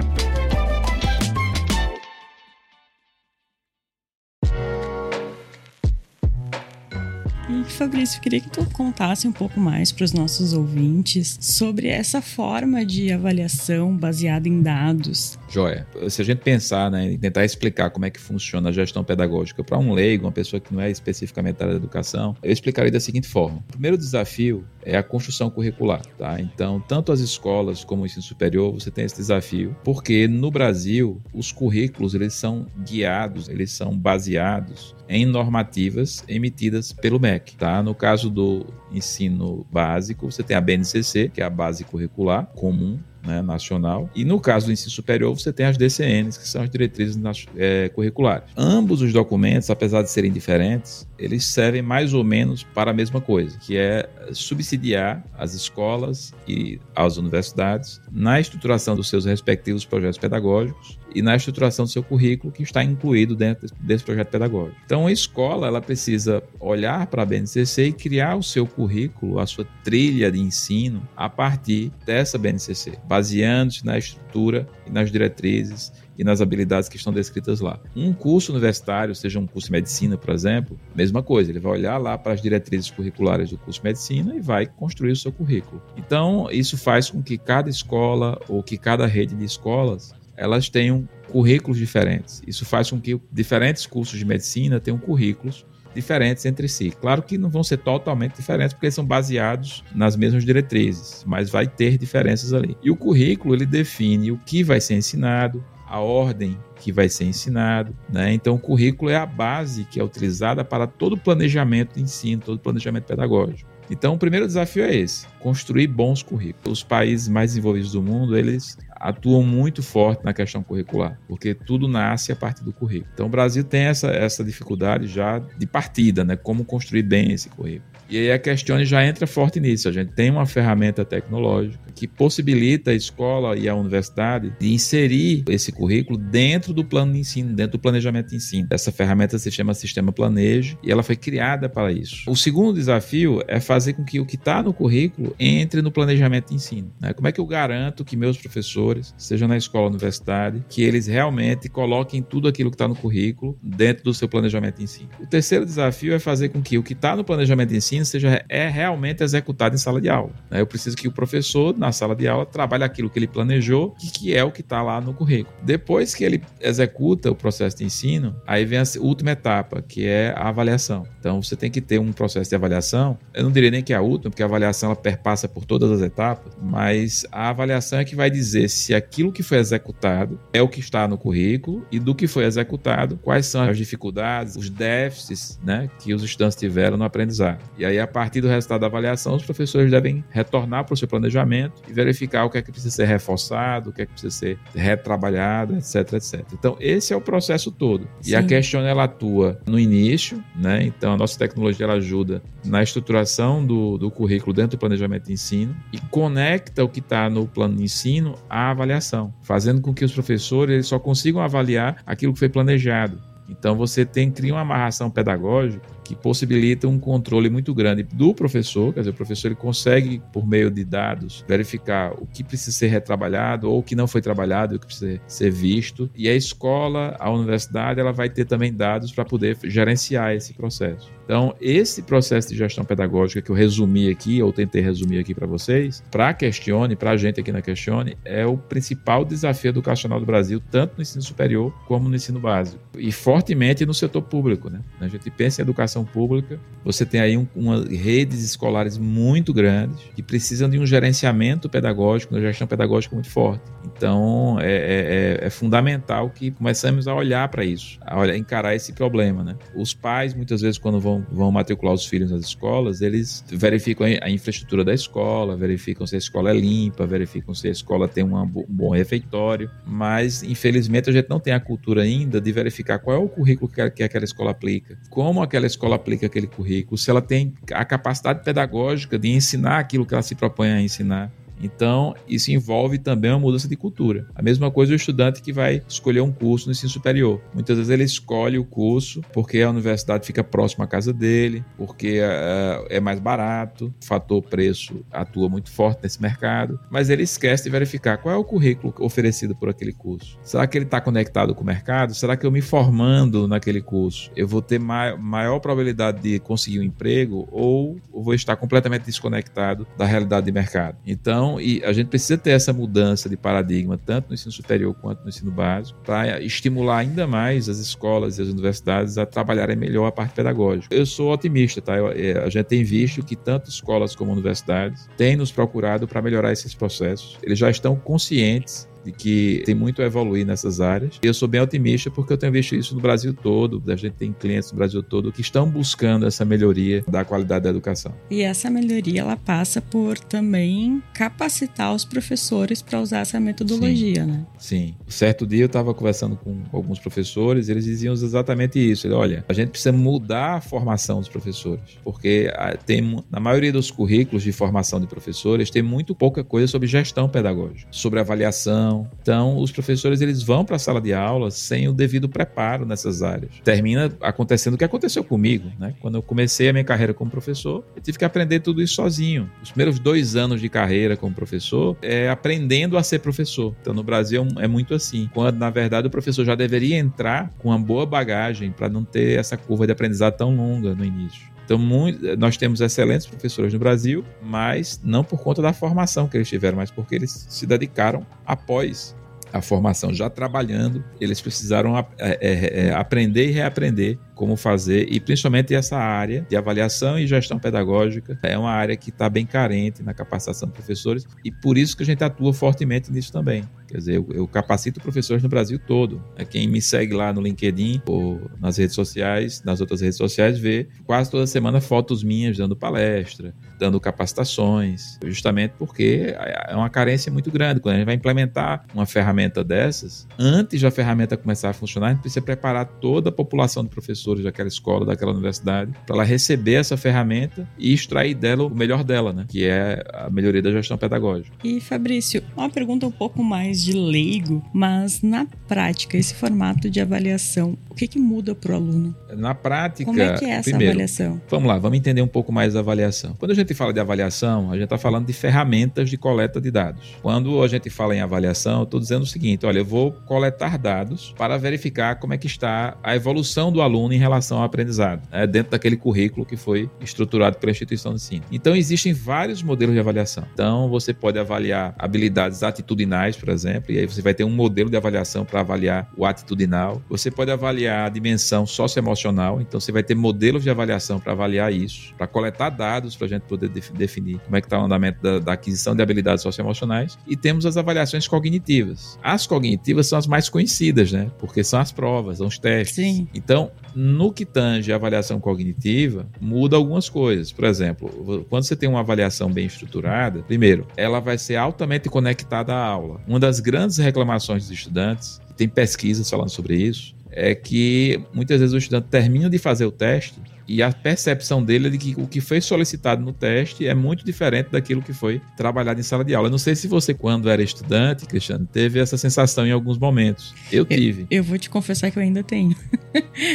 Fabrício, 7.79 8.19
queria 8.19 8.41
que 8.41 8.50
tu 8.50 8.69
contasse 8.71 9.25
um 9.25 9.31
pouco 9.31 9.57
mais 9.57 9.89
para 9.89 10.03
os 10.03 10.12
nossos 10.12 10.51
ouvintes 10.51 11.38
sobre 11.39 11.88
essa 11.88 12.21
forma 12.21 12.86
de 12.86 13.09
avaliação 13.09 13.95
baseada 13.95 14.50
em 14.50 14.62
dados. 14.62 15.38
Joia. 15.49 15.87
Se 16.09 16.21
a 16.21 16.25
gente 16.25 16.39
pensar 16.39 16.91
né, 16.91 17.17
tentar 17.17 17.43
explicar 17.43 17.89
como 17.89 18.05
é 18.05 18.09
que 18.09 18.19
funciona 18.19 18.69
a 18.69 18.71
gestão 18.71 19.03
pedagógica 19.03 19.63
para 19.63 19.77
um 19.77 19.93
leigo, 19.93 20.25
uma 20.25 20.31
pessoa 20.31 20.59
que 20.59 20.73
não 20.73 20.81
é 20.81 20.91
especificamente 20.91 21.57
da 21.57 21.65
área 21.65 21.79
da 21.79 21.83
educação, 21.83 22.35
eu 22.43 22.51
explicaria 22.51 22.91
da 22.91 22.99
seguinte 22.99 23.27
forma. 23.27 23.57
O 23.69 23.71
primeiro 23.71 23.97
desafio 23.97 24.63
é 24.83 24.95
a 24.95 25.03
construção 25.03 25.49
curricular. 25.49 26.01
Tá? 26.17 26.39
Então, 26.39 26.79
tanto 26.79 27.11
as 27.11 27.19
escolas 27.19 27.83
como 27.83 28.03
o 28.03 28.05
ensino 28.05 28.21
superior, 28.21 28.73
você 28.73 28.91
tem 28.91 29.05
esse 29.05 29.15
desafio, 29.15 29.75
porque 29.83 30.27
no 30.27 30.51
Brasil, 30.51 31.21
os 31.33 31.51
currículos 31.51 32.13
eles 32.13 32.33
são 32.33 32.67
guiados, 32.85 33.49
eles 33.49 33.71
são 33.71 33.97
baseados 33.97 34.95
em 35.07 35.25
normativas 35.25 36.23
emitidas 36.27 36.93
pelo 36.93 37.19
MEC. 37.19 37.55
Tá? 37.55 37.81
No 37.81 37.95
caso 37.95 38.29
do 38.29 38.65
ensino 38.91 39.65
básico, 39.71 40.31
você 40.31 40.43
tem 40.43 40.55
a 40.55 40.61
BNCC, 40.61 41.29
que 41.33 41.41
é 41.41 41.43
a 41.43 41.49
base 41.49 41.83
curricular 41.83 42.45
comum 42.55 42.99
né, 43.25 43.41
nacional. 43.41 44.09
E 44.15 44.23
no 44.23 44.39
caso 44.39 44.67
do 44.67 44.71
ensino 44.71 44.91
superior, 44.91 45.38
você 45.38 45.51
tem 45.51 45.65
as 45.65 45.77
DCNs, 45.77 46.38
que 46.38 46.47
são 46.47 46.61
as 46.61 46.69
diretrizes 46.69 47.19
é, 47.55 47.89
curriculares. 47.89 48.49
Ambos 48.55 49.01
os 49.01 49.13
documentos, 49.13 49.69
apesar 49.69 50.01
de 50.01 50.09
serem 50.09 50.31
diferentes, 50.31 51.07
eles 51.17 51.45
servem 51.45 51.81
mais 51.81 52.13
ou 52.13 52.23
menos 52.23 52.63
para 52.63 52.91
a 52.91 52.93
mesma 52.93 53.21
coisa, 53.21 53.57
que 53.59 53.77
é 53.77 54.09
subsidiar 54.31 55.23
as 55.38 55.53
escolas 55.53 56.33
e 56.47 56.79
as 56.95 57.17
universidades 57.17 58.01
na 58.11 58.39
estruturação 58.39 58.95
dos 58.95 59.09
seus 59.09 59.25
respectivos 59.25 59.85
projetos 59.85 60.17
pedagógicos 60.17 60.98
e 61.13 61.21
na 61.21 61.35
estruturação 61.35 61.85
do 61.85 61.91
seu 61.91 62.03
currículo 62.03 62.51
que 62.51 62.63
está 62.63 62.83
incluído 62.83 63.35
dentro 63.35 63.67
desse 63.79 64.03
projeto 64.03 64.29
pedagógico. 64.29 64.77
Então, 64.85 65.07
a 65.07 65.11
escola 65.11 65.67
ela 65.67 65.81
precisa 65.81 66.43
olhar 66.59 67.07
para 67.07 67.23
a 67.23 67.25
BNCC 67.25 67.87
e 67.87 67.93
criar 67.93 68.35
o 68.35 68.43
seu 68.43 68.65
currículo, 68.65 69.39
a 69.39 69.45
sua 69.45 69.65
trilha 69.83 70.31
de 70.31 70.39
ensino 70.39 71.01
a 71.15 71.29
partir 71.29 71.91
dessa 72.05 72.37
BNCC, 72.37 72.97
baseando-se 73.07 73.85
na 73.85 73.97
estrutura 73.97 74.67
e 74.85 74.91
nas 74.91 75.11
diretrizes 75.11 75.91
e 76.19 76.23
nas 76.23 76.41
habilidades 76.41 76.89
que 76.89 76.97
estão 76.97 77.13
descritas 77.13 77.61
lá. 77.61 77.79
Um 77.95 78.11
curso 78.11 78.51
universitário, 78.51 79.15
seja 79.15 79.39
um 79.39 79.47
curso 79.47 79.67
de 79.67 79.71
medicina, 79.71 80.17
por 80.17 80.33
exemplo, 80.33 80.77
mesma 80.93 81.23
coisa, 81.23 81.49
ele 81.49 81.61
vai 81.61 81.71
olhar 81.71 81.97
lá 81.97 82.17
para 82.17 82.33
as 82.33 82.41
diretrizes 82.41 82.91
curriculares 82.91 83.49
do 83.49 83.57
curso 83.57 83.79
de 83.79 83.85
medicina 83.85 84.35
e 84.35 84.41
vai 84.41 84.65
construir 84.65 85.13
o 85.13 85.15
seu 85.15 85.31
currículo. 85.31 85.81
Então, 85.95 86.49
isso 86.51 86.77
faz 86.77 87.09
com 87.09 87.23
que 87.23 87.37
cada 87.37 87.69
escola 87.69 88.37
ou 88.49 88.61
que 88.61 88.77
cada 88.77 89.07
rede 89.07 89.33
de 89.33 89.45
escolas 89.45 90.13
elas 90.39 90.69
tenham 90.69 91.08
currículos 91.27 91.77
diferentes. 91.77 92.41
Isso 92.48 92.65
faz 92.65 92.89
com 92.89 93.00
que 93.00 93.19
diferentes 93.31 93.86
cursos 93.86 94.17
de 94.17 94.25
medicina 94.25 94.79
tenham 94.79 94.98
currículos 94.98 95.65
diferentes 95.93 96.46
entre 96.46 96.67
si. 96.67 96.91
Claro 96.91 97.22
que 97.22 97.38
não 97.38 97.50
vão 97.50 97.63
ser 97.63 97.77
totalmente 97.77 98.36
diferentes, 98.36 98.74
porque 98.74 98.86
eles 98.86 98.96
são 98.96 99.05
baseados 99.05 99.84
nas 99.93 100.15
mesmas 100.15 100.46
diretrizes, 100.46 101.24
mas 101.27 101.50
vai 101.50 101.67
ter 101.67 101.98
diferenças 101.98 102.53
ali. 102.53 102.77
E 102.81 102.89
o 102.89 102.96
currículo 102.96 103.53
ele 103.53 103.65
define 103.65 104.31
o 104.31 104.38
que 104.38 104.63
vai 104.63 104.79
ser 104.79 104.96
ensinado, 104.96 105.63
a 105.86 106.00
ordem 106.00 106.58
que 106.75 106.91
vai 106.91 107.10
ser 107.10 107.25
ensinado. 107.25 107.93
Né? 108.12 108.34
Então, 108.34 108.55
o 108.55 108.60
currículo 108.60 109.12
é 109.12 109.17
a 109.17 109.25
base 109.25 109.84
que 109.86 110.00
é 110.00 110.03
utilizada 110.03 110.63
para 110.63 110.88
todo 110.88 111.13
o 111.13 111.17
planejamento 111.17 111.96
de 111.96 112.01
ensino, 112.01 112.41
todo 112.41 112.58
o 112.58 112.62
planejamento 112.62 113.05
pedagógico. 113.05 113.69
Então, 113.89 114.13
o 114.13 114.17
primeiro 114.17 114.46
desafio 114.46 114.84
é 114.84 114.96
esse: 114.96 115.27
construir 115.39 115.88
bons 115.88 116.22
currículos. 116.22 116.79
Os 116.79 116.84
países 116.84 117.27
mais 117.27 117.51
desenvolvidos 117.51 117.91
do 117.91 118.01
mundo, 118.01 118.38
eles 118.38 118.77
atuam 118.91 119.43
muito 119.43 119.81
forte 119.81 120.24
na 120.25 120.34
questão 120.34 120.62
curricular, 120.62 121.17
porque 121.27 121.53
tudo 121.53 121.88
nasce 121.88 122.31
a 122.31 122.36
partir 122.36 122.63
do 122.63 122.74
currículo. 122.74 123.10
Então, 123.13 123.27
o 123.27 123.29
Brasil 123.29 123.63
tem 123.63 123.84
essa, 123.84 124.08
essa 124.08 124.43
dificuldade 124.43 125.08
já 125.08 125.39
de 125.39 125.65
partida, 125.65 126.24
né? 126.24 126.36
Como 126.36 126.65
construir 126.65 127.03
bem 127.03 127.31
esse 127.31 127.50
currículo. 127.50 127.89
E 128.10 128.17
aí 128.17 128.31
a 128.31 128.39
Questione 128.39 128.86
já 128.86 129.05
entra 129.05 129.27
forte 129.27 129.60
nisso. 129.60 129.88
A 129.88 129.91
gente 129.91 130.12
tem 130.13 130.31
uma 130.31 130.46
ferramenta 130.46 131.05
tecnológica 131.05 131.79
que 131.89 132.08
possibilita 132.08 132.91
a 132.91 132.93
escola 132.93 133.58
e 133.58 133.67
a 133.67 133.75
universidade 133.75 134.53
de 134.60 134.74
inserir 134.74 135.43
esse 135.50 135.72
currículo 135.72 136.17
dentro 136.17 136.74
do 136.74 136.84
plano 136.84 137.13
de 137.13 137.19
ensino, 137.19 137.53
dentro 137.53 137.74
do 137.74 137.79
planejamento 137.79 138.29
de 138.29 138.36
ensino. 138.36 138.67
Essa 138.72 138.91
ferramenta 138.91 139.38
se 139.38 139.51
chama 139.51 139.74
Sistema 139.74 140.12
Planeje 140.12 140.77
e 140.84 140.91
ela 140.91 141.03
foi 141.03 141.15
criada 141.15 141.69
para 141.69 141.91
isso. 141.91 142.29
O 142.29 142.36
segundo 142.36 142.74
desafio 142.74 143.41
é 143.48 143.60
fazer 143.60 143.93
com 143.93 144.03
que 144.03 144.19
o 144.19 144.25
que 144.25 144.36
está 144.36 144.62
no 144.62 144.74
currículo 144.74 145.36
entre 145.39 145.81
no 145.81 145.91
planejamento 145.91 146.50
de 146.50 146.55
ensino. 146.55 146.91
Né? 147.00 147.13
Como 147.13 147.27
é 147.27 147.31
que 147.31 147.39
eu 147.39 147.46
garanto 147.46 148.05
que 148.05 148.15
meus 148.15 148.38
professores, 148.38 149.13
seja 149.17 149.48
na 149.48 149.58
escola 149.58 149.86
ou 149.86 149.89
universidade, 149.89 150.63
que 150.69 150.84
eles 150.84 151.08
realmente 151.08 151.69
coloquem 151.69 152.22
tudo 152.22 152.48
aquilo 152.48 152.69
que 152.69 152.75
está 152.75 152.88
no 152.88 152.96
currículo 152.96 153.58
dentro 153.62 154.03
do 154.03 154.13
seu 154.13 154.27
planejamento 154.27 154.77
de 154.77 154.84
ensino? 154.84 155.10
O 155.19 155.27
terceiro 155.27 155.65
desafio 155.65 156.13
é 156.13 156.19
fazer 156.19 156.50
com 156.50 156.62
que 156.62 156.77
o 156.77 156.84
que 156.84 156.93
está 156.93 157.15
no 157.15 157.24
planejamento 157.24 157.69
de 157.69 157.77
ensino 157.77 158.05
seja 158.05 158.43
é 158.48 158.67
realmente 158.67 159.24
executado 159.24 159.75
em 159.75 159.77
sala 159.77 160.01
de 160.01 160.10
aula. 160.10 160.34
Né? 160.50 160.62
Eu 160.62 160.67
preciso 160.67 160.96
que 160.96 161.08
o 161.08 161.12
professor, 161.12 161.77
na 161.77 161.88
sala 161.91 162.15
de 162.15 162.27
aula, 162.27 162.46
trabalhe 162.46 162.84
aquilo 162.84 163.10
que 163.10 163.19
ele 163.19 163.27
planejou 163.27 163.96
e 164.03 164.08
que 164.08 164.36
é 164.36 164.43
o 164.43 164.51
que 164.51 164.62
está 164.62 164.81
lá 164.81 165.00
no 165.01 165.13
currículo. 165.13 165.55
Depois 165.63 166.13
que 166.13 166.24
ele 166.24 166.41
executa 166.60 167.31
o 167.31 167.36
processo 167.36 167.77
de 167.77 167.84
ensino, 167.84 168.36
aí 168.46 168.65
vem 168.65 168.79
a 168.79 168.84
última 169.00 169.31
etapa, 169.31 169.81
que 169.81 170.05
é 170.05 170.34
a 170.36 170.50
avaliação. 170.50 171.05
Então, 171.19 171.41
você 171.41 171.55
tem 171.55 171.69
que 171.69 171.81
ter 171.81 172.00
um 172.00 172.12
processo 172.12 172.50
de 172.50 172.55
avaliação. 172.55 173.17
Eu 173.34 173.43
não 173.43 173.51
diria 173.51 173.72
nem 173.72 173.84
que 173.84 173.93
é 173.93 173.96
a 173.96 174.01
última, 174.01 174.31
porque 174.31 174.43
a 174.43 174.46
avaliação 174.46 174.89
ela 174.89 174.96
perpassa 174.96 175.48
por 175.48 175.65
todas 175.65 175.91
as 175.91 176.01
etapas, 176.01 176.53
mas 176.62 177.25
a 177.31 177.50
avaliação 177.50 178.00
é 178.00 178.05
que 178.05 178.15
vai 178.15 178.29
dizer 178.29 178.69
se 178.69 178.93
aquilo 178.93 179.31
que 179.31 179.43
foi 179.43 179.58
executado 179.58 180.39
é 180.53 180.62
o 180.62 180.67
que 180.67 180.79
está 180.79 181.08
no 181.08 181.17
currículo 181.17 181.86
e 181.91 182.00
do 182.00 182.15
que 182.15 182.27
foi 182.27 182.46
executado, 182.46 183.17
quais 183.17 183.46
são 183.46 183.62
as 183.62 183.77
dificuldades, 183.77 184.55
os 184.55 184.69
déficits 184.69 185.60
né, 185.63 185.89
que 186.00 186.13
os 186.13 186.24
estudantes 186.24 186.58
tiveram 186.58 186.98
no 186.98 187.03
aprendizado. 187.03 187.60
E 187.77 187.86
aí, 187.86 188.00
a 188.00 188.08
partir 188.08 188.41
do 188.41 188.48
resultado 188.48 188.81
da 188.81 188.88
avaliação, 188.88 189.36
os 189.36 189.43
professores 189.43 189.91
devem 189.91 190.24
retornar 190.29 190.86
para 190.86 190.93
o 190.93 190.98
seu 190.98 191.08
planejamento 191.08 191.68
e 191.88 191.93
verificar 191.93 192.45
o 192.45 192.49
que 192.49 192.57
é 192.57 192.61
que 192.61 192.71
precisa 192.71 192.95
ser 192.95 193.05
reforçado, 193.05 193.89
o 193.89 193.93
que 193.93 194.01
é 194.01 194.05
que 194.05 194.11
precisa 194.11 194.35
ser 194.35 194.59
retrabalhado, 194.73 195.75
etc, 195.75 196.13
etc. 196.13 196.45
Então, 196.53 196.77
esse 196.79 197.13
é 197.13 197.15
o 197.15 197.21
processo 197.21 197.71
todo. 197.71 198.07
Sim. 198.21 198.31
E 198.31 198.35
a 198.35 198.43
Question, 198.43 198.81
ela 198.81 199.03
atua 199.05 199.59
no 199.67 199.79
início, 199.79 200.43
né? 200.55 200.83
Então, 200.83 201.13
a 201.13 201.17
nossa 201.17 201.38
tecnologia, 201.38 201.85
ela 201.85 201.95
ajuda 201.95 202.41
na 202.65 202.81
estruturação 202.83 203.65
do, 203.65 203.97
do 203.97 204.11
currículo 204.11 204.53
dentro 204.53 204.77
do 204.77 204.79
planejamento 204.79 205.25
de 205.25 205.33
ensino 205.33 205.75
e 205.93 205.99
conecta 205.99 206.83
o 206.83 206.89
que 206.89 206.99
está 206.99 207.29
no 207.29 207.47
plano 207.47 207.75
de 207.75 207.83
ensino 207.83 208.35
à 208.49 208.71
avaliação, 208.71 209.33
fazendo 209.41 209.81
com 209.81 209.93
que 209.93 210.03
os 210.03 210.11
professores 210.11 210.73
eles 210.73 210.88
só 210.88 210.99
consigam 210.99 211.41
avaliar 211.41 211.97
aquilo 212.05 212.33
que 212.33 212.39
foi 212.39 212.49
planejado. 212.49 213.19
Então, 213.49 213.75
você 213.75 214.05
tem 214.05 214.29
cria 214.29 214.53
uma 214.53 214.61
amarração 214.61 215.09
pedagógica 215.09 215.81
que 216.09 216.15
possibilita 216.15 216.87
um 216.87 216.97
controle 216.97 217.51
muito 217.51 217.71
grande 217.71 218.01
do 218.01 218.33
professor, 218.33 218.91
quer 218.91 219.01
dizer, 219.01 219.11
o 219.11 219.13
professor 219.13 219.49
ele 219.49 219.55
consegue, 219.55 220.19
por 220.33 220.47
meio 220.47 220.71
de 220.71 220.83
dados, 220.83 221.45
verificar 221.47 222.13
o 222.13 222.25
que 222.25 222.43
precisa 222.43 222.71
ser 222.71 222.87
retrabalhado 222.87 223.69
ou 223.69 223.77
o 223.77 223.83
que 223.83 223.95
não 223.95 224.07
foi 224.07 224.19
trabalhado, 224.19 224.75
o 224.75 224.79
que 224.79 224.87
precisa 224.87 225.21
ser 225.27 225.51
visto. 225.51 226.09
E 226.15 226.27
a 226.27 226.33
escola, 226.33 227.15
a 227.19 227.29
universidade, 227.29 227.99
ela 227.99 228.11
vai 228.11 228.27
ter 228.27 228.45
também 228.45 228.73
dados 228.73 229.11
para 229.11 229.23
poder 229.23 229.55
gerenciar 229.65 230.33
esse 230.33 230.51
processo. 230.51 231.18
Então, 231.29 231.53
esse 231.62 232.01
processo 232.01 232.50
de 232.50 232.55
gestão 232.55 232.83
pedagógica 232.83 233.39
que 233.39 233.51
eu 233.51 233.55
resumi 233.55 234.09
aqui, 234.09 234.41
ou 234.41 234.51
tentei 234.51 234.81
resumir 234.81 235.19
aqui 235.19 235.36
para 235.36 235.45
vocês, 235.45 236.03
para 236.09 236.29
a 236.29 236.33
Questione, 236.33 236.95
para 236.95 237.12
a 237.12 237.17
gente 237.17 237.39
aqui 237.39 237.51
na 237.51 237.62
Questione, 237.62 238.17
é 238.25 238.48
o 238.48 238.57
principal 238.57 239.24
desafio 239.24 239.69
educacional 239.69 240.19
do 240.19 240.25
Brasil, 240.25 240.59
tanto 240.71 240.95
no 240.98 241.03
ensino 241.03 241.21
superior 241.21 241.71
como 241.88 242.09
no 242.09 242.15
ensino 242.15 242.39
básico. 242.39 242.81
E 242.98 243.12
fortemente 243.12 243.86
no 243.86 243.93
setor 243.93 244.24
público. 244.24 244.71
Né? 244.71 244.81
A 245.00 245.07
gente 245.07 245.29
pensa 245.29 245.62
em 245.62 245.63
educação 245.63 246.03
pública, 246.03 246.59
você 246.83 247.05
tem 247.05 247.21
aí 247.21 247.38
um, 247.38 247.48
uma 247.55 247.86
redes 247.86 248.43
escolares 248.43 248.98
muito 248.98 249.53
grandes 249.53 250.00
que 250.15 250.24
precisam 250.24 250.67
de 250.67 250.79
um 250.79 250.86
gerenciamento 250.86 251.69
pedagógico, 251.69 252.33
uma 252.33 252.41
gestão 252.41 252.65
pedagógica 252.65 253.13
muito 253.13 253.29
forte. 253.29 253.62
Então, 253.86 254.57
é, 254.59 254.71
é, 254.71 255.39
é, 255.43 255.45
é 255.45 255.50
fundamental 255.51 256.31
que 256.31 256.50
começamos 256.50 257.07
a 257.07 257.13
olhar 257.13 257.48
para 257.50 257.63
isso, 257.63 258.00
a 258.01 258.19
olhar, 258.19 258.36
encarar 258.36 258.75
esse 258.75 258.93
problema. 258.93 259.43
Né? 259.43 259.55
Os 259.75 259.93
pais, 259.93 260.33
muitas 260.33 260.62
vezes, 260.62 260.79
quando 260.79 261.00
vão, 261.00 261.18
vão 261.31 261.51
matricular 261.51 261.93
os 261.93 262.05
filhos 262.05 262.31
nas 262.31 262.41
escolas, 262.41 263.01
eles 263.01 263.43
verificam 263.49 264.07
a 264.21 264.29
infraestrutura 264.29 264.83
da 264.83 264.93
escola, 264.93 265.55
verificam 265.55 266.05
se 266.05 266.15
a 266.15 266.17
escola 266.17 266.51
é 266.51 266.53
limpa, 266.53 267.05
verificam 267.05 267.53
se 267.53 267.67
a 267.67 267.71
escola 267.71 268.07
tem 268.07 268.23
um 268.23 268.45
bom 268.67 268.89
refeitório, 268.89 269.69
mas, 269.85 270.43
infelizmente, 270.43 271.09
a 271.09 271.13
gente 271.13 271.29
não 271.29 271.39
tem 271.39 271.53
a 271.53 271.59
cultura 271.59 272.03
ainda 272.03 272.39
de 272.39 272.51
verificar 272.51 272.99
qual 272.99 273.15
é 273.15 273.19
o 273.19 273.27
currículo 273.27 273.71
que 273.71 274.03
aquela 274.03 274.25
escola 274.25 274.51
aplica, 274.51 274.97
como 275.09 275.41
aquela 275.41 275.67
escola 275.67 275.95
aplica 275.95 276.25
aquele 276.25 276.47
currículo, 276.47 276.97
se 276.97 277.09
ela 277.09 277.21
tem 277.21 277.53
a 277.73 277.85
capacidade 277.85 278.43
pedagógica 278.43 279.17
de 279.17 279.29
ensinar 279.29 279.79
aquilo 279.79 280.05
que 280.05 280.13
ela 280.13 280.23
se 280.23 280.35
propõe 280.35 280.69
a 280.69 280.81
ensinar. 280.81 281.31
Então, 281.59 282.15
isso 282.27 282.51
envolve 282.51 282.97
também 282.97 283.31
uma 283.31 283.39
mudança 283.39 283.67
de 283.67 283.75
cultura. 283.75 284.27
A 284.35 284.41
mesma 284.41 284.71
coisa 284.71 284.93
o 284.93 284.95
estudante 284.95 285.41
que 285.41 285.51
vai 285.51 285.81
escolher 285.87 286.21
um 286.21 286.31
curso 286.31 286.67
no 286.67 286.71
ensino 286.71 286.89
superior. 286.89 287.41
Muitas 287.53 287.77
vezes 287.77 287.91
ele 287.91 288.03
escolhe 288.03 288.57
o 288.57 288.65
curso 288.65 289.21
porque 289.33 289.61
a 289.61 289.69
universidade 289.69 290.25
fica 290.25 290.43
próxima 290.43 290.85
à 290.85 290.87
casa 290.87 291.11
dele, 291.11 291.63
porque 291.77 292.19
uh, 292.19 292.85
é 292.89 292.99
mais 292.99 293.19
barato, 293.19 293.93
o 294.01 294.05
fator 294.05 294.41
preço 294.41 295.05
atua 295.11 295.49
muito 295.49 295.71
forte 295.71 295.99
nesse 296.03 296.21
mercado, 296.21 296.79
mas 296.89 297.09
ele 297.09 297.23
esquece 297.23 297.63
de 297.63 297.69
verificar 297.69 298.17
qual 298.17 298.33
é 298.33 298.37
o 298.37 298.43
currículo 298.43 298.93
oferecido 298.99 299.55
por 299.55 299.69
aquele 299.69 299.93
curso. 299.93 300.37
Será 300.43 300.65
que 300.65 300.77
ele 300.77 300.85
está 300.85 301.01
conectado 301.01 301.53
com 301.53 301.61
o 301.61 301.65
mercado? 301.65 302.13
Será 302.13 302.35
que 302.37 302.45
eu 302.45 302.51
me 302.51 302.61
formando 302.61 303.47
naquele 303.47 303.81
curso, 303.81 304.31
eu 304.35 304.47
vou 304.47 304.61
ter 304.61 304.79
ma 304.79 305.15
maior 305.17 305.59
probabilidade 305.59 306.21
de 306.21 306.39
conseguir 306.39 306.79
um 306.79 306.83
emprego 306.83 307.47
ou 307.51 307.97
vou 308.11 308.33
estar 308.33 308.55
completamente 308.55 309.05
desconectado 309.05 309.87
da 309.97 310.05
realidade 310.05 310.45
de 310.45 310.51
mercado? 310.51 310.97
Então, 311.05 311.48
então, 311.49 311.59
e 311.59 311.83
a 311.83 311.93
gente 311.93 312.07
precisa 312.07 312.37
ter 312.37 312.51
essa 312.51 312.71
mudança 312.71 313.29
de 313.29 313.37
paradigma, 313.37 313.97
tanto 313.97 314.29
no 314.29 314.33
ensino 314.33 314.51
superior 314.51 314.93
quanto 314.93 315.23
no 315.23 315.29
ensino 315.29 315.51
básico, 315.51 315.99
para 316.03 316.41
estimular 316.41 316.97
ainda 316.97 317.25
mais 317.25 317.69
as 317.69 317.79
escolas 317.79 318.37
e 318.37 318.41
as 318.41 318.49
universidades 318.49 319.17
a 319.17 319.25
trabalharem 319.25 319.75
melhor 319.75 320.05
a 320.05 320.11
parte 320.11 320.33
pedagógica. 320.33 320.93
Eu 320.93 321.05
sou 321.05 321.31
otimista, 321.31 321.81
tá? 321.81 321.95
Eu, 321.97 322.11
é, 322.11 322.43
a 322.43 322.49
gente 322.49 322.65
tem 322.65 322.83
visto 322.83 323.23
que 323.23 323.35
tanto 323.35 323.69
escolas 323.69 324.15
como 324.15 324.31
universidades 324.31 325.09
têm 325.17 325.35
nos 325.35 325.51
procurado 325.51 326.07
para 326.07 326.21
melhorar 326.21 326.51
esses 326.51 326.75
processos. 326.75 327.37
Eles 327.41 327.57
já 327.57 327.69
estão 327.69 327.95
conscientes 327.95 328.88
de 329.03 329.11
que 329.11 329.63
tem 329.65 329.75
muito 329.75 330.01
a 330.01 330.05
evoluir 330.05 330.45
nessas 330.45 330.81
áreas. 330.81 331.19
Eu 331.21 331.33
sou 331.33 331.47
bem 331.47 331.61
otimista 331.61 332.09
porque 332.09 332.33
eu 332.33 332.37
tenho 332.37 332.51
visto 332.51 332.75
isso 332.75 332.95
no 332.95 333.01
Brasil 333.01 333.33
todo, 333.33 333.81
a 333.87 333.95
gente 333.95 334.13
tem 334.13 334.33
clientes 334.33 334.71
no 334.71 334.77
Brasil 334.77 335.01
todo 335.01 335.31
que 335.31 335.41
estão 335.41 335.69
buscando 335.69 336.25
essa 336.25 336.43
melhoria 336.45 337.03
da 337.07 337.23
qualidade 337.23 337.63
da 337.63 337.69
educação. 337.69 338.13
E 338.29 338.41
essa 338.41 338.69
melhoria 338.69 339.21
ela 339.21 339.37
passa 339.37 339.81
por 339.81 340.19
também 340.19 341.01
capacitar 341.13 341.93
os 341.93 342.05
professores 342.05 342.81
para 342.81 342.99
usar 342.99 343.19
essa 343.19 343.39
metodologia, 343.39 344.23
Sim. 344.23 344.31
né? 344.31 344.45
Sim. 344.57 344.95
Certo 345.07 345.45
dia 345.45 345.63
eu 345.63 345.67
estava 345.67 345.93
conversando 345.93 346.35
com 346.35 346.61
alguns 346.71 346.99
professores, 346.99 347.69
eles 347.69 347.85
diziam 347.85 348.13
exatamente 348.13 348.79
isso. 348.79 349.11
Olha, 349.13 349.43
a 349.47 349.53
gente 349.53 349.69
precisa 349.69 349.91
mudar 349.91 350.55
a 350.55 350.61
formação 350.61 351.19
dos 351.19 351.29
professores, 351.29 351.97
porque 352.03 352.51
ah, 352.55 352.77
tem 352.77 353.23
na 353.29 353.39
maioria 353.39 353.71
dos 353.71 353.91
currículos 353.91 354.43
de 354.43 354.51
formação 354.51 354.99
de 354.99 355.07
professores 355.07 355.69
tem 355.69 355.81
muito 355.81 356.13
pouca 356.15 356.43
coisa 356.43 356.67
sobre 356.67 356.87
gestão 356.87 357.27
pedagógica, 357.29 357.87
sobre 357.91 358.19
avaliação 358.19 358.88
então, 359.22 359.58
os 359.58 359.72
professores 359.72 360.22
eles 360.22 360.41
vão 360.41 360.63
para 360.65 360.75
a 360.75 360.79
sala 360.79 361.01
de 361.01 361.13
aula 361.13 361.51
sem 361.51 361.88
o 361.88 361.93
devido 361.93 362.29
preparo 362.29 362.86
nessas 362.86 363.22
áreas. 363.22 363.51
Termina 363.63 364.12
acontecendo 364.22 364.74
o 364.74 364.77
que 364.77 364.84
aconteceu 364.84 365.24
comigo, 365.24 365.72
né? 365.79 365.93
Quando 366.00 366.15
eu 366.15 366.22
comecei 366.22 366.69
a 366.69 366.74
minha 366.74 366.84
carreira 366.84 367.13
como 367.13 367.29
professor, 367.29 367.84
eu 367.96 368.01
tive 368.01 368.17
que 368.17 368.25
aprender 368.25 368.60
tudo 368.60 368.81
isso 368.81 368.96
sozinho. 368.96 369.50
Os 369.62 369.69
primeiros 369.72 370.00
dois 370.00 370.36
anos 370.36 370.62
de 370.62 370.69
carreira 370.69 371.15
como 371.15 371.34
professor 371.34 371.98
é 372.01 372.29
aprendendo 372.29 372.98
a 372.98 373.03
ser 373.03 373.19
professor. 373.19 373.75
Então, 373.81 373.93
no 373.93 374.03
Brasil 374.03 374.48
é 374.58 374.67
muito 374.67 374.93
assim. 374.93 375.29
Quando, 375.34 375.58
na 375.58 375.69
verdade, 375.69 376.08
o 376.08 376.10
professor 376.10 376.46
já 376.46 376.55
deveria 376.55 376.98
entrar 376.98 377.53
com 377.60 377.69
uma 377.69 377.79
boa 377.79 378.05
bagagem 378.05 378.72
para 378.72 378.89
não 378.89 379.03
ter 379.03 379.39
essa 379.39 379.58
curva 379.58 379.86
de 379.86 379.91
aprendizado 379.91 380.38
tão 380.38 380.55
longa 380.55 380.96
no 380.96 381.03
início. 381.03 381.48
Então, 381.69 381.77
muito, 381.77 382.35
nós 382.35 382.57
temos 382.57 382.81
excelentes 382.81 383.27
professores 383.27 383.71
no 383.71 383.77
Brasil, 383.77 384.25
mas 384.41 384.99
não 385.03 385.23
por 385.23 385.39
conta 385.39 385.61
da 385.61 385.71
formação 385.71 386.27
que 386.27 386.35
eles 386.35 386.49
tiveram, 386.49 386.77
mas 386.77 386.89
porque 386.89 387.13
eles 387.13 387.45
se 387.47 387.67
dedicaram 387.67 388.25
após 388.43 389.15
a 389.53 389.61
formação, 389.61 390.11
já 390.11 390.31
trabalhando, 390.31 391.03
eles 391.21 391.39
precisaram 391.39 391.95
é, 391.95 392.07
é, 392.17 392.88
é, 392.88 392.93
aprender 392.95 393.49
e 393.49 393.51
reaprender 393.51 394.17
como 394.39 394.55
fazer, 394.55 395.05
e 395.12 395.19
principalmente 395.19 395.75
essa 395.75 395.98
área 395.98 396.48
de 396.50 396.55
avaliação 396.55 397.19
e 397.19 397.27
gestão 397.27 397.60
pedagógica 397.60 398.39
é 398.41 398.58
uma 398.58 398.72
área 398.72 398.96
que 398.96 399.10
está 399.10 399.29
bem 399.29 399.46
carente 399.46 400.01
na 400.01 400.13
capacitação 400.13 400.69
de 400.69 400.74
professores, 400.74 401.27
e 401.43 401.51
por 401.51 401.77
isso 401.77 401.98
que 401.98 402.03
a 402.03 402.05
gente 402.05 402.24
atua 402.24 402.53
fortemente 402.53 403.12
nisso 403.12 403.34
também. 403.34 403.65
Quer 403.89 403.98
dizer, 403.98 404.25
eu, 404.29 404.48
capacito 404.48 405.01
professores 405.01 405.41
no 405.41 405.50
Brasil 405.50 405.79
todo. 405.79 406.24
É 406.38 406.46
quem 406.46 406.67
me 406.67 406.79
segue 406.79 407.12
lá 407.13 407.34
no 407.34 407.41
LinkedIn 407.41 408.03
ou 408.05 408.39
nas 408.62 408.77
redes 408.77 408.96
sociais, 408.96 409.63
nas 409.65 409.81
outras 409.81 410.00
redes 410.00 410.15
sociais, 410.15 410.60
vê 410.60 410.88
quase 411.05 411.29
toda 411.29 411.48
semana 411.48 411.81
fotos 411.81 412.24
minhas 412.24 412.55
dando 412.55 412.75
palestra, 412.75 413.53
dando 413.79 414.00
capacitações, 414.00 415.17
justamente 415.25 415.74
porque 415.77 416.36
é 416.67 416.75
uma 416.75 416.89
carência 416.89 417.31
muito 417.31 417.51
grande. 417.51 417.79
Quando 417.79 417.96
a 417.96 417.98
gente 417.98 418.05
vai 418.05 418.15
implementar 418.15 418.86
uma 418.93 419.08
ferramenta 419.08 419.63
dessas, 419.63 420.27
antes 420.38 420.79
da 420.79 420.91
ferramenta 420.91 421.36
começar 421.36 421.72
a 421.72 421.74
funcionar, 421.74 422.08
a 422.08 422.10
gente 422.12 422.22
precisa 422.22 422.41
preparar 422.41 422.86
toda 422.86 423.30
a 423.30 423.34
população 423.34 423.84
de 423.84 423.89
professores 424.29 424.43
daquela 424.43 424.67
escola, 424.67 425.05
daquela 425.05 425.31
universidade, 425.31 425.91
para 426.05 426.17
ela 426.17 426.23
receber 426.23 426.75
essa 426.75 426.95
ferramenta 426.95 427.67
e 427.77 427.93
extrair 427.93 428.35
dela 428.35 428.65
o 428.65 428.69
melhor 428.69 429.03
dela, 429.03 429.33
né? 429.33 429.45
Que 429.47 429.65
é 429.65 430.03
a 430.13 430.29
melhoria 430.29 430.61
da 430.61 430.71
gestão 430.71 430.97
pedagógica. 430.97 431.55
E 431.63 431.79
Fabrício, 431.79 432.43
uma 432.55 432.69
pergunta 432.69 433.07
um 433.07 433.11
pouco 433.11 433.43
mais 433.43 433.83
de 433.83 433.93
leigo, 433.93 434.63
mas 434.73 435.21
na 435.21 435.45
prática, 435.67 436.17
esse 436.17 436.33
formato 436.33 436.89
de 436.89 436.99
avaliação, 436.99 437.77
o 437.89 437.95
que, 437.95 438.07
que 438.07 438.19
muda 438.19 438.53
para 438.53 438.73
o 438.73 438.75
aluno? 438.75 439.15
Na 439.35 439.55
prática. 439.55 440.05
Como 440.05 440.21
é 440.21 440.33
que 440.37 440.45
é 440.45 440.51
essa 440.51 440.69
primeiro, 440.69 440.91
avaliação? 440.91 441.41
Vamos 441.49 441.67
lá, 441.67 441.77
vamos 441.77 441.97
entender 441.97 442.21
um 442.21 442.27
pouco 442.27 442.51
mais 442.51 442.73
da 442.73 442.79
avaliação. 442.79 443.35
Quando 443.37 443.51
a 443.51 443.55
gente 443.55 443.73
fala 443.73 443.91
de 443.93 443.99
avaliação, 443.99 444.69
a 444.71 444.75
gente 444.75 444.85
está 444.85 444.97
falando 444.97 445.25
de 445.25 445.33
ferramentas 445.33 446.09
de 446.09 446.17
coleta 446.17 446.61
de 446.61 446.71
dados. 446.71 447.17
Quando 447.21 447.61
a 447.61 447.67
gente 447.67 447.89
fala 447.89 448.15
em 448.15 448.21
avaliação, 448.21 448.79
eu 448.79 448.83
estou 448.83 448.99
dizendo 448.99 449.23
o 449.23 449.27
seguinte: 449.27 449.65
olha, 449.65 449.79
eu 449.79 449.85
vou 449.85 450.11
coletar 450.11 450.77
dados 450.77 451.33
para 451.37 451.57
verificar 451.57 452.15
como 452.15 452.33
é 452.33 452.37
que 452.37 452.47
está 452.47 452.97
a 453.03 453.15
evolução 453.15 453.71
do 453.71 453.81
aluno 453.81 454.13
em 454.13 454.17
relação 454.19 454.60
ao 454.60 454.63
aprendizado, 454.63 455.27
né, 455.32 455.47
dentro 455.47 455.71
daquele 455.71 455.97
currículo 455.97 456.45
que 456.45 456.55
foi 456.55 456.89
estruturado 457.01 457.58
pela 457.58 457.71
instituição 457.71 458.12
de 458.13 458.17
ensino. 458.17 458.43
Então, 458.51 458.75
existem 458.75 459.13
vários 459.13 459.63
modelos 459.63 459.93
de 459.93 459.99
avaliação. 459.99 460.43
Então, 460.53 460.89
você 460.89 461.13
pode 461.13 461.39
avaliar 461.39 461.95
habilidades 461.97 462.63
atitudinais, 462.63 463.36
por 463.36 463.49
exemplo 463.49 463.91
e 463.91 463.99
aí 463.99 464.05
você 464.05 464.21
vai 464.21 464.34
ter 464.34 464.43
um 464.43 464.49
modelo 464.49 464.89
de 464.89 464.97
avaliação 464.97 465.45
para 465.45 465.62
avaliar 465.62 466.10
o 466.15 466.25
atitudinal. 466.25 467.01
Você 467.10 467.32
pode 467.32 467.51
avaliar 467.51 468.08
a 468.08 468.10
dimensão 468.10 468.65
socioemocional, 468.65 469.62
então 469.62 469.79
você 469.79 469.91
vai 469.91 470.03
ter 470.03 470.15
modelos 470.15 470.63
de 470.63 470.69
avaliação 470.69 471.19
para 471.19 471.34
avaliar 471.34 471.71
isso, 471.71 472.13
para 472.15 472.27
coletar 472.27 472.69
dados 472.69 473.15
para 473.15 473.25
a 473.25 473.29
gente 473.29 473.43
poder 473.43 473.69
definir 473.69 474.39
como 474.39 474.55
é 474.55 474.62
que 474.62 474.67
está 474.67 474.79
o 474.79 474.86
andamento 474.86 475.21
da, 475.21 475.39
da 475.39 475.53
aquisição 475.53 475.95
de 475.95 476.01
habilidades 476.01 476.43
socioemocionais. 476.43 477.17
E 477.27 477.36
temos 477.36 477.65
as 477.65 477.77
avaliações 477.77 478.27
cognitivas. 478.27 479.17
As 479.23 479.47
cognitivas 479.47 480.08
são 480.08 480.17
as 480.17 480.27
mais 480.27 480.49
conhecidas, 480.49 481.12
né? 481.12 481.32
Porque 481.39 481.63
são 481.63 481.79
as 481.79 481.91
provas, 481.91 482.38
são 482.38 482.47
os 482.47 482.58
testes. 482.58 482.95
Sim. 482.95 483.27
Então, 483.34 483.71
no 483.95 484.32
que 484.32 484.45
tange 484.45 484.91
a 484.91 484.95
avaliação 484.95 485.39
cognitiva, 485.39 486.28
muda 486.39 486.75
algumas 486.75 487.10
coisas. 487.10 487.52
Por 487.52 487.65
exemplo, 487.65 488.45
quando 488.49 488.63
você 488.63 488.75
tem 488.75 488.89
uma 488.89 488.99
avaliação 488.99 489.52
bem 489.52 489.65
estruturada, 489.65 490.41
primeiro, 490.43 490.88
ela 490.95 491.19
vai 491.19 491.38
ser 491.38 491.56
altamente 491.56 492.10
conectada 492.10 492.73
à 492.73 492.86
aula. 492.86 493.21
Uma 493.28 493.39
das 493.39 493.60
grandes 493.60 493.97
reclamações 493.97 494.63
dos 494.63 494.71
estudantes, 494.71 495.41
tem 495.58 495.67
pesquisas 495.67 496.30
falando 496.30 496.49
sobre 496.49 496.75
isso, 496.75 497.13
é 497.32 497.54
que 497.54 498.21
muitas 498.34 498.60
vezes 498.60 498.73
o 498.73 498.78
estudante 498.78 499.08
termina 499.10 499.49
de 499.49 499.58
fazer 499.58 499.86
o 499.86 499.91
teste 499.91 500.41
e 500.69 500.84
a 500.84 500.93
percepção 500.93 501.63
dele 501.63 501.88
é 501.88 501.89
de 501.89 501.97
que 501.97 502.13
o 502.15 502.27
que 502.27 502.39
foi 502.39 502.62
solicitado 502.62 503.23
no 503.23 503.34
teste 503.34 503.88
é 503.88 503.95
muito 503.95 504.23
diferente 504.23 504.69
daquilo 504.71 505.01
que 505.01 505.12
foi 505.12 505.41
trabalhado 505.58 505.99
em 505.99 506.03
sala 506.03 506.23
de 506.23 506.36
aula. 506.36 506.47
Eu 506.47 506.51
não 506.51 506.60
sei 506.60 506.75
se 506.75 506.88
você, 506.88 507.12
quando 507.12 507.49
era 507.49 507.63
estudante, 507.63 508.27
Cristiano, 508.27 508.69
teve 508.71 508.99
essa 508.99 509.17
sensação 509.17 509.65
em 509.65 509.71
alguns 509.71 509.97
momentos. 509.97 510.53
Eu 510.71 510.86
tive. 510.86 511.23
Eu, 511.23 511.39
eu 511.39 511.43
vou 511.43 511.58
te 511.58 511.71
confessar 511.71 512.12
que 512.12 512.19
eu 512.19 512.21
ainda 512.21 512.43
tenho. 512.43 512.75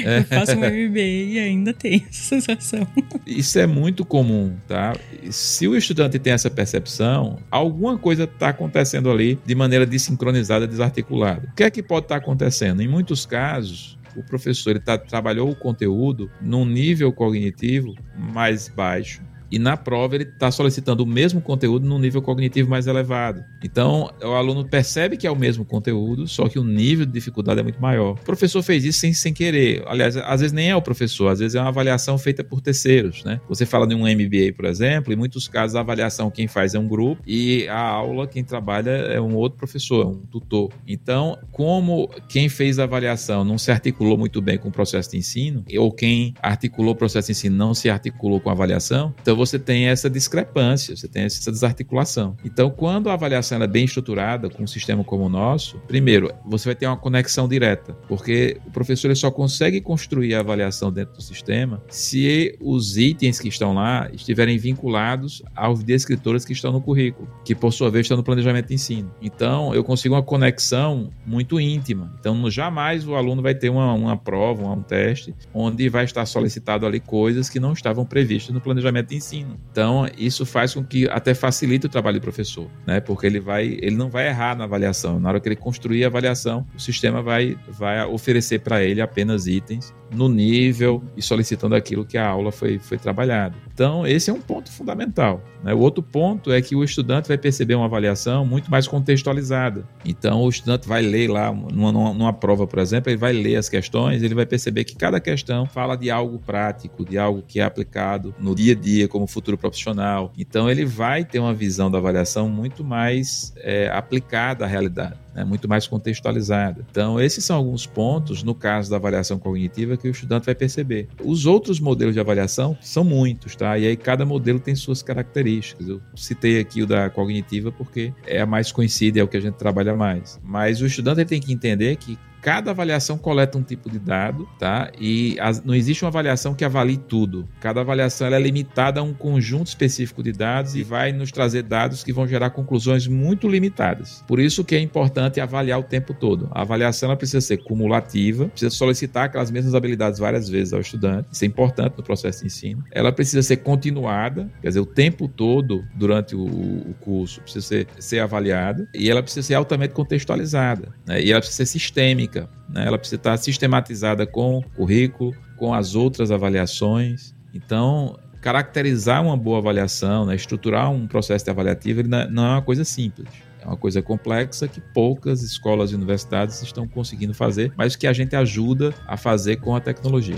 É. 0.05 0.19
eu 0.19 0.25
faço 0.25 0.57
meu 0.57 0.69
MBA 0.69 1.01
e 1.01 1.39
ainda 1.39 1.73
tenho 1.73 2.05
essa 2.11 2.41
sensação. 2.41 2.85
Isso 3.25 3.61
é 3.61 3.67
muito 3.67 4.05
comum, 4.05 4.57
tá? 4.67 4.97
Se 5.31 5.69
o 5.69 5.77
estudante 5.77 6.19
tem 6.19 6.33
essa 6.33 6.51
percepção, 6.51 7.39
alguma 7.49 7.97
coisa 7.97 8.25
está 8.25 8.49
acontecendo 8.49 9.09
ali 9.09 9.39
de 9.47 9.55
maneira 9.55 9.87
desincronizada, 9.87 10.67
desarticulada. 10.67 11.49
O 11.53 11.55
que 11.55 11.63
é 11.63 11.71
que 11.71 11.81
pode 11.81 12.07
estar 12.07 12.17
tá 12.17 12.21
acontecendo? 12.21 12.83
Em 12.83 12.89
muitos 12.89 13.25
casos, 13.25 13.97
o 14.17 14.23
professor 14.23 14.71
ele 14.71 14.81
tá, 14.81 14.97
trabalhou 14.97 15.51
o 15.51 15.57
conteúdo 15.57 16.31
num 16.41 16.65
nível 16.65 17.13
cognitivo 17.13 17.95
mais 18.17 18.69
baixo 18.69 19.23
e 19.55 19.59
na 19.59 19.77
prova 19.77 20.17
ele 20.17 20.25
está 20.25 20.51
solicitando 20.51 21.05
o 21.05 21.07
mesmo 21.07 21.41
conteúdo 21.41 21.87
num 21.87 21.99
nível 22.01 22.21
cognitivo 22.21 22.69
mais 22.69 22.89
elevado. 22.89 23.45
Então, 23.63 24.11
o 24.21 24.33
aluno 24.33 24.65
percebe 24.65 25.17
que 25.17 25.29
é 25.29 25.31
o 25.31 25.37
mesmo 25.37 25.65
conteúdo, 25.65 26.27
só 26.27 26.49
que 26.49 26.59
o 26.59 26.65
nível 26.65 27.07
de 27.07 27.13
dificuldade 27.13 27.61
é 27.61 27.63
muito 27.63 27.81
maior. 27.81 28.15
O 28.15 28.25
professor 28.25 28.65
fez 28.65 28.85
isso 28.85 28.99
sem, 28.99 29.15
sem 29.15 29.33
querer. 29.33 29.85
Aliás, 29.87 30.17
às 30.17 30.41
vezes 30.41 30.53
nem 30.53 30.71
é 30.71 30.77
o 30.77 30.83
professor, 30.83 31.29
às 31.29 31.39
vezes 31.39 31.55
é 31.55 31.61
uma 31.61 31.69
avaliação 31.69 32.19
feita 32.19 32.43
por 32.43 32.61
terceiros, 32.61 33.23
né? 33.23 33.41
Você 33.49 33.65
fala 33.65 33.87
de 33.87 33.95
um 33.95 34.01
MBA, 34.01 34.55
por 34.57 34.65
exemplo, 34.65 35.13
em 35.13 35.17
muitos 35.17 35.47
casos 35.47 35.77
a 35.77 35.81
avaliação 35.81 36.33
quem 36.33 36.49
faz 36.49 36.75
é 36.75 36.79
um 36.81 36.89
grupo 36.89 37.23
e 37.25 37.69
a 37.69 37.79
aula 37.79 38.27
quem 38.27 38.43
trabalha 38.43 38.91
é 38.91 39.21
um 39.21 39.37
outro 39.37 39.57
professor, 39.57 40.03
é 40.03 40.09
um 40.09 40.19
tutor. 40.27 40.73
Então, 40.85 41.39
como 41.53 42.11
quem 42.29 42.49
fez 42.49 42.81
a 42.81 42.83
avaliação 42.83 43.45
não 43.45 43.57
se 43.57 43.71
articulou 43.71 44.19
muito 44.19 44.43
bem 44.43 44.59
com 44.59 44.69
o 44.69 44.73
processo 44.73 45.13
de 45.13 45.19
ensino, 45.19 45.65
ou 45.79 45.93
quem 45.93 46.35
articulou 46.43 46.93
o 46.93 46.97
processo 46.97 47.27
de 47.27 47.33
ensino 47.33 47.57
não 47.57 47.73
se 47.73 47.89
articulou 47.89 48.41
com 48.41 48.51
a 48.51 48.53
avaliação, 48.53 49.15
então 49.23 49.37
você 49.37 49.44
tem 49.59 49.87
essa 49.87 50.09
discrepância, 50.11 50.97
você 50.97 51.09
tem 51.09 51.25
essa 51.25 51.51
desarticulação. 51.51 52.37
Então, 52.45 52.71
quando 52.71 53.11
a 53.11 53.15
avaliação 53.15 53.63
é 53.63 53.67
bem 53.67 53.85
estruturada, 53.85 54.49
com 54.49 54.63
um 54.63 54.67
sistema 54.67 55.05
como 55.05 55.25
o 55.25 55.29
nosso, 55.29 55.79
primeiro, 55.87 56.33
você 56.45 56.69
vai 56.69 56.75
ter 56.75 56.87
uma 56.87 56.97
conexão 56.97 57.49
direta, 57.49 57.93
porque 58.09 58.59
o 58.67 58.71
professor 58.71 59.09
ele 59.09 59.15
só 59.15 59.31
consegue 59.31 59.81
construir 59.81 60.35
a 60.35 60.41
avaliação 60.41 60.93
dentro 60.93 61.15
do 61.15 61.23
sistema 61.23 61.83
se 61.89 62.57
os 62.61 62.97
itens 62.97 63.39
que 63.39 63.49
estão 63.49 63.75
lá 63.75 64.09
estiverem 64.13 64.59
vinculados 64.59 65.43
aos 65.55 65.83
descritores 65.83 66.45
que 66.45 66.53
estão 66.53 66.73
no 66.73 66.81
currículo, 66.81 67.29
que 67.45 67.55
por 67.55 67.73
sua 67.73 67.91
vez 67.91 68.05
estão 68.05 68.17
no 68.17 68.25
planejamento 68.25 68.69
de 68.69 68.75
ensino. 68.75 69.11
Então, 69.21 69.75
eu 69.75 69.85
consigo 69.85 70.15
uma 70.15 70.23
conexão 70.23 71.11
muito 71.27 71.61
íntima. 71.61 72.15
Então, 72.19 72.51
jamais 72.51 73.07
o 73.07 73.15
aluno 73.15 73.43
vai 73.43 73.55
ter 73.55 73.69
uma, 73.69 73.93
uma 73.93 74.17
prova, 74.17 74.65
um 74.67 74.83
teste, 74.83 75.35
onde 75.53 75.89
vai 75.89 76.05
estar 76.05 76.25
solicitado 76.27 76.87
ali 76.87 77.01
coisas 77.01 77.49
que 77.49 77.61
não 77.61 77.73
estavam 77.73 78.05
previstas 78.05 78.55
no 78.55 78.61
planejamento 78.61 79.09
de 79.09 79.17
ensino. 79.17 79.34
Então, 79.41 80.07
isso 80.17 80.45
faz 80.47 80.75
com 80.75 80.85
que 80.85 81.09
até 81.09 81.35
facilite 81.35 81.87
o 81.87 81.89
trabalho 81.89 82.21
do 82.21 82.23
professor, 82.23 82.69
né? 82.87 83.01
Porque 83.01 83.27
ele 83.27 83.41
vai, 83.41 83.79
ele 83.81 83.97
não 83.97 84.09
vai 84.09 84.29
errar 84.29 84.57
na 84.57 84.65
avaliação. 84.65 85.19
Na 85.19 85.29
hora 85.31 85.41
que 85.41 85.49
ele 85.49 85.57
construir 85.57 86.05
a 86.05 86.09
avaliação, 86.09 86.67
o 86.75 86.81
sistema 86.81 87.23
vai, 87.23 87.57
vai 87.69 88.05
oferecer 88.05 88.61
para 88.61 88.83
ele 88.83 89.01
apenas 89.01 89.47
itens 89.47 89.93
no 90.11 90.29
nível 90.29 91.03
e 91.17 91.23
solicitando 91.23 91.75
aquilo 91.75 92.05
que 92.05 92.17
a 92.17 92.27
aula 92.27 92.53
foi, 92.53 92.79
foi 92.79 92.97
trabalhada. 92.97 93.57
Então, 93.73 94.07
esse 94.07 94.31
é 94.31 94.33
um 94.33 94.41
ponto 94.41 94.71
fundamental. 94.71 95.43
Né? 95.63 95.75
O 95.75 95.79
outro 95.79 96.03
ponto 96.03 96.53
é 96.53 96.63
que 96.63 96.77
o 96.77 96.85
estudante 96.85 97.27
vai 97.27 97.37
perceber 97.37 97.75
uma 97.75 97.87
avaliação 97.87 98.47
muito 98.47 98.71
mais 98.71 98.87
contextualizada. 98.87 99.85
Então, 100.05 100.43
o 100.43 100.49
estudante 100.49 100.87
vai 100.87 101.03
ler 101.03 101.29
lá, 101.29 101.53
numa, 101.53 101.91
numa 101.93 102.33
prova, 102.33 102.67
por 102.67 102.79
exemplo, 102.79 103.11
ele 103.11 103.17
vai 103.17 103.33
ler 103.33 103.57
as 103.57 103.69
questões, 103.69 104.23
ele 104.23 104.35
vai 104.35 104.47
perceber 104.47 104.85
que 104.85 104.95
cada 104.95 105.19
questão 105.19 105.67
fala 105.67 105.97
de 105.97 106.11
algo 106.11 106.39
prático, 106.39 107.05
de 107.05 107.19
algo 107.19 107.43
que 107.47 107.59
é 107.59 107.65
aplicado 107.65 108.35
no 108.39 108.55
dia 108.55 108.73
a 108.73 108.77
dia 108.77 109.09
como 109.15 109.29
futuro 109.29 109.57
profissional. 109.57 110.33
Então, 110.37 110.69
ele 110.69 110.85
vai 110.85 111.25
ter 111.25 111.39
uma 111.39 111.55
visão 111.55 111.89
da 111.89 111.99
avaliação 111.99 112.49
muito 112.49 112.83
mais 112.83 113.55
é, 113.59 113.89
aplicada 113.89 114.65
à 114.65 114.69
realidade 114.69 115.24
né, 115.35 115.45
muito 115.45 115.69
mais 115.69 115.87
contextualizada. 115.87 116.85
Então, 116.91 117.21
esses 117.21 117.45
são 117.45 117.57
alguns 117.57 117.87
pontos, 117.87 118.43
no 118.43 118.55
caso 118.55 118.91
da 118.91 118.97
avaliação 118.97 119.39
cognitiva, 119.39 119.97
que 119.97 120.09
o 120.09 120.11
estudante 120.11 120.47
vai 120.47 120.55
perceber. 120.55 121.09
Os 121.23 121.47
outros 121.47 121.81
modelos 121.81 122.15
de 122.15 122.21
avaliação 122.21 122.77
são 122.81 123.05
muitos, 123.05 123.57
tá? 123.57 123.77
E 123.79 123.87
aí 123.87 123.97
cada 123.97 124.25
modelo 124.25 124.61
tem 124.61 124.75
suas 124.75 125.03
características. 125.03 125.89
Eu 125.89 126.01
citei 126.15 126.61
aqui 126.61 126.83
o 126.83 126.87
da 126.87 127.11
cognitiva 127.11 127.73
porque 127.73 128.13
é 128.27 128.41
a 128.41 128.47
mais 128.47 128.71
conhecida, 128.71 129.21
é 129.21 129.23
o 129.23 129.29
que 129.29 129.37
a 129.37 129.41
gente 129.41 129.55
trabalha 129.55 129.95
mais. 129.95 130.41
Mas 130.45 130.81
o 130.81 130.87
estudante 130.87 131.25
tem 131.25 131.41
que 131.41 131.53
entender 131.53 131.97
que 131.97 132.19
cada 132.45 132.73
avaliação 132.73 133.17
coleta 133.17 133.57
um 133.57 133.63
tipo 133.63 133.89
de 133.89 133.99
dado, 133.99 134.47
tá? 134.59 134.93
E 135.01 135.35
as, 135.41 135.65
não 135.65 135.75
existe 135.75 136.05
uma 136.05 136.11
avaliação 136.11 136.55
que 136.55 136.63
avalie 136.63 136.99
tudo. 136.99 137.49
Cada 137.59 137.81
avaliação 137.81 138.27
é 138.27 138.39
limitada 138.39 139.01
a 139.01 139.03
um 139.03 139.15
conjunto 139.15 139.69
específico 139.69 140.23
de 140.23 140.31
dados 140.31 140.77
e 140.77 140.83
vai 140.83 141.11
nos 141.11 141.33
trazer 141.33 141.63
dados 141.63 142.05
que 142.05 142.13
vão 142.13 142.29
gerar 142.29 142.51
conclusões 142.51 143.07
muito 143.07 143.49
limitadas. 143.49 144.23
Por 144.29 144.39
isso 144.39 144.63
que 144.63 144.75
é 144.75 144.79
importante 144.79 145.24
avaliar 145.41 145.79
o 145.79 145.83
tempo 145.83 146.15
todo. 146.15 146.49
A 146.51 146.63
avaliação 146.63 147.09
ela 147.09 147.17
precisa 147.17 147.41
ser 147.41 147.59
cumulativa, 147.59 148.49
precisa 148.49 148.71
solicitar 148.71 149.25
aquelas 149.25 149.51
mesmas 149.51 149.75
habilidades 149.75 150.19
várias 150.19 150.49
vezes 150.49 150.73
ao 150.73 150.81
estudante. 150.81 151.29
Isso 151.33 151.45
é 151.45 151.47
importante 151.47 151.95
no 151.97 152.03
processo 152.03 152.41
de 152.41 152.47
ensino. 152.47 152.85
Ela 152.91 153.13
precisa 153.13 153.43
ser 153.43 153.59
continuada, 153.59 154.51
quer 154.61 154.69
dizer, 154.69 154.81
o 154.81 154.87
tempo 154.87 155.29
todo 155.29 155.85
durante 155.95 156.35
o, 156.35 156.45
o 156.45 156.95
curso 157.01 157.41
precisa 157.41 157.67
ser, 157.67 157.87
ser 157.99 158.19
avaliada 158.21 158.89
e 158.95 159.11
ela 159.11 159.23
precisa 159.23 159.47
ser 159.47 159.55
altamente 159.55 159.95
contextualizada. 159.95 160.95
Né? 161.07 161.23
E 161.23 161.31
ela 161.31 161.41
precisa 161.41 161.65
ser 161.65 161.67
sistêmica 161.67 162.49
né? 162.69 162.87
Ela 162.87 162.99
precisa 162.99 163.17
estar 163.17 163.37
sistematizada 163.37 164.27
com 164.27 164.59
o 164.59 164.63
currículo, 164.63 165.33
com 165.57 165.73
as 165.73 165.95
outras 165.95 166.31
avaliações. 166.31 167.35
Então, 167.53 168.19
caracterizar 168.41 169.23
uma 169.23 169.37
boa 169.37 169.59
avaliação, 169.59 170.27
né? 170.27 170.35
estruturar 170.35 170.91
um 170.91 171.07
processo 171.07 171.45
de 171.45 171.51
avaliativo, 171.51 172.03
não 172.03 172.45
é 172.45 172.49
uma 172.51 172.63
coisa 172.63 172.85
simples. 172.85 173.29
É 173.65 173.67
uma 173.67 173.79
coisa 173.79 174.03
complexa 174.03 174.69
que 174.69 174.79
poucas 174.79 175.43
escolas 175.43 175.91
e 175.91 175.95
universidades 175.95 176.61
estão 176.61 176.87
conseguindo 176.87 177.33
fazer, 177.33 177.73
mas 177.79 177.97
que 177.97 178.07
a 178.07 178.13
gente 178.13 178.37
ajuda 178.37 178.93
a 179.07 179.17
fazer 179.17 179.57
com 179.57 179.75
a 179.75 179.81
tecnologia. 179.81 180.37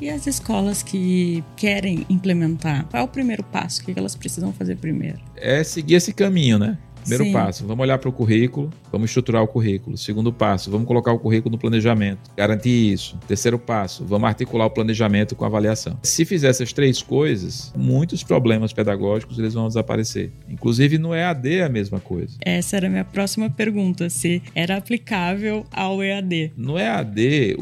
E 0.00 0.08
as 0.08 0.28
escolas 0.28 0.84
que 0.84 1.42
querem 1.56 2.06
implementar, 2.08 2.86
qual 2.86 3.02
é 3.02 3.04
o 3.04 3.08
primeiro 3.08 3.42
passo? 3.42 3.82
O 3.82 3.84
que 3.84 3.98
elas 3.98 4.14
precisam 4.14 4.52
fazer 4.52 4.76
primeiro? 4.76 5.18
É 5.34 5.64
seguir 5.64 5.96
esse 5.96 6.14
caminho, 6.14 6.56
né? 6.56 6.78
Primeiro 7.00 7.24
Sim. 7.24 7.32
passo, 7.32 7.66
vamos 7.66 7.82
olhar 7.82 7.98
para 7.98 8.08
o 8.08 8.12
currículo, 8.12 8.70
vamos 8.90 9.10
estruturar 9.10 9.42
o 9.42 9.48
currículo. 9.48 9.96
Segundo 9.96 10.32
passo, 10.32 10.70
vamos 10.70 10.86
colocar 10.86 11.12
o 11.12 11.18
currículo 11.18 11.52
no 11.52 11.58
planejamento, 11.58 12.30
garantir 12.36 12.92
isso. 12.92 13.18
Terceiro 13.26 13.58
passo, 13.58 14.04
vamos 14.04 14.28
articular 14.28 14.66
o 14.66 14.70
planejamento 14.70 15.34
com 15.34 15.44
a 15.44 15.48
avaliação. 15.48 15.98
Se 16.02 16.24
fizer 16.24 16.48
essas 16.48 16.72
três 16.72 17.02
coisas, 17.02 17.72
muitos 17.76 18.22
problemas 18.22 18.72
pedagógicos 18.72 19.38
eles 19.38 19.54
vão 19.54 19.68
desaparecer. 19.68 20.30
Inclusive 20.48 20.98
no 20.98 21.14
EAD 21.14 21.56
é 21.56 21.64
a 21.64 21.68
mesma 21.68 22.00
coisa. 22.00 22.36
Essa 22.40 22.76
era 22.76 22.86
a 22.86 22.90
minha 22.90 23.04
próxima 23.04 23.50
pergunta, 23.50 24.08
se 24.10 24.42
era 24.54 24.76
aplicável 24.76 25.64
ao 25.72 26.02
EAD. 26.02 26.52
No 26.56 26.78
EAD, 26.78 27.56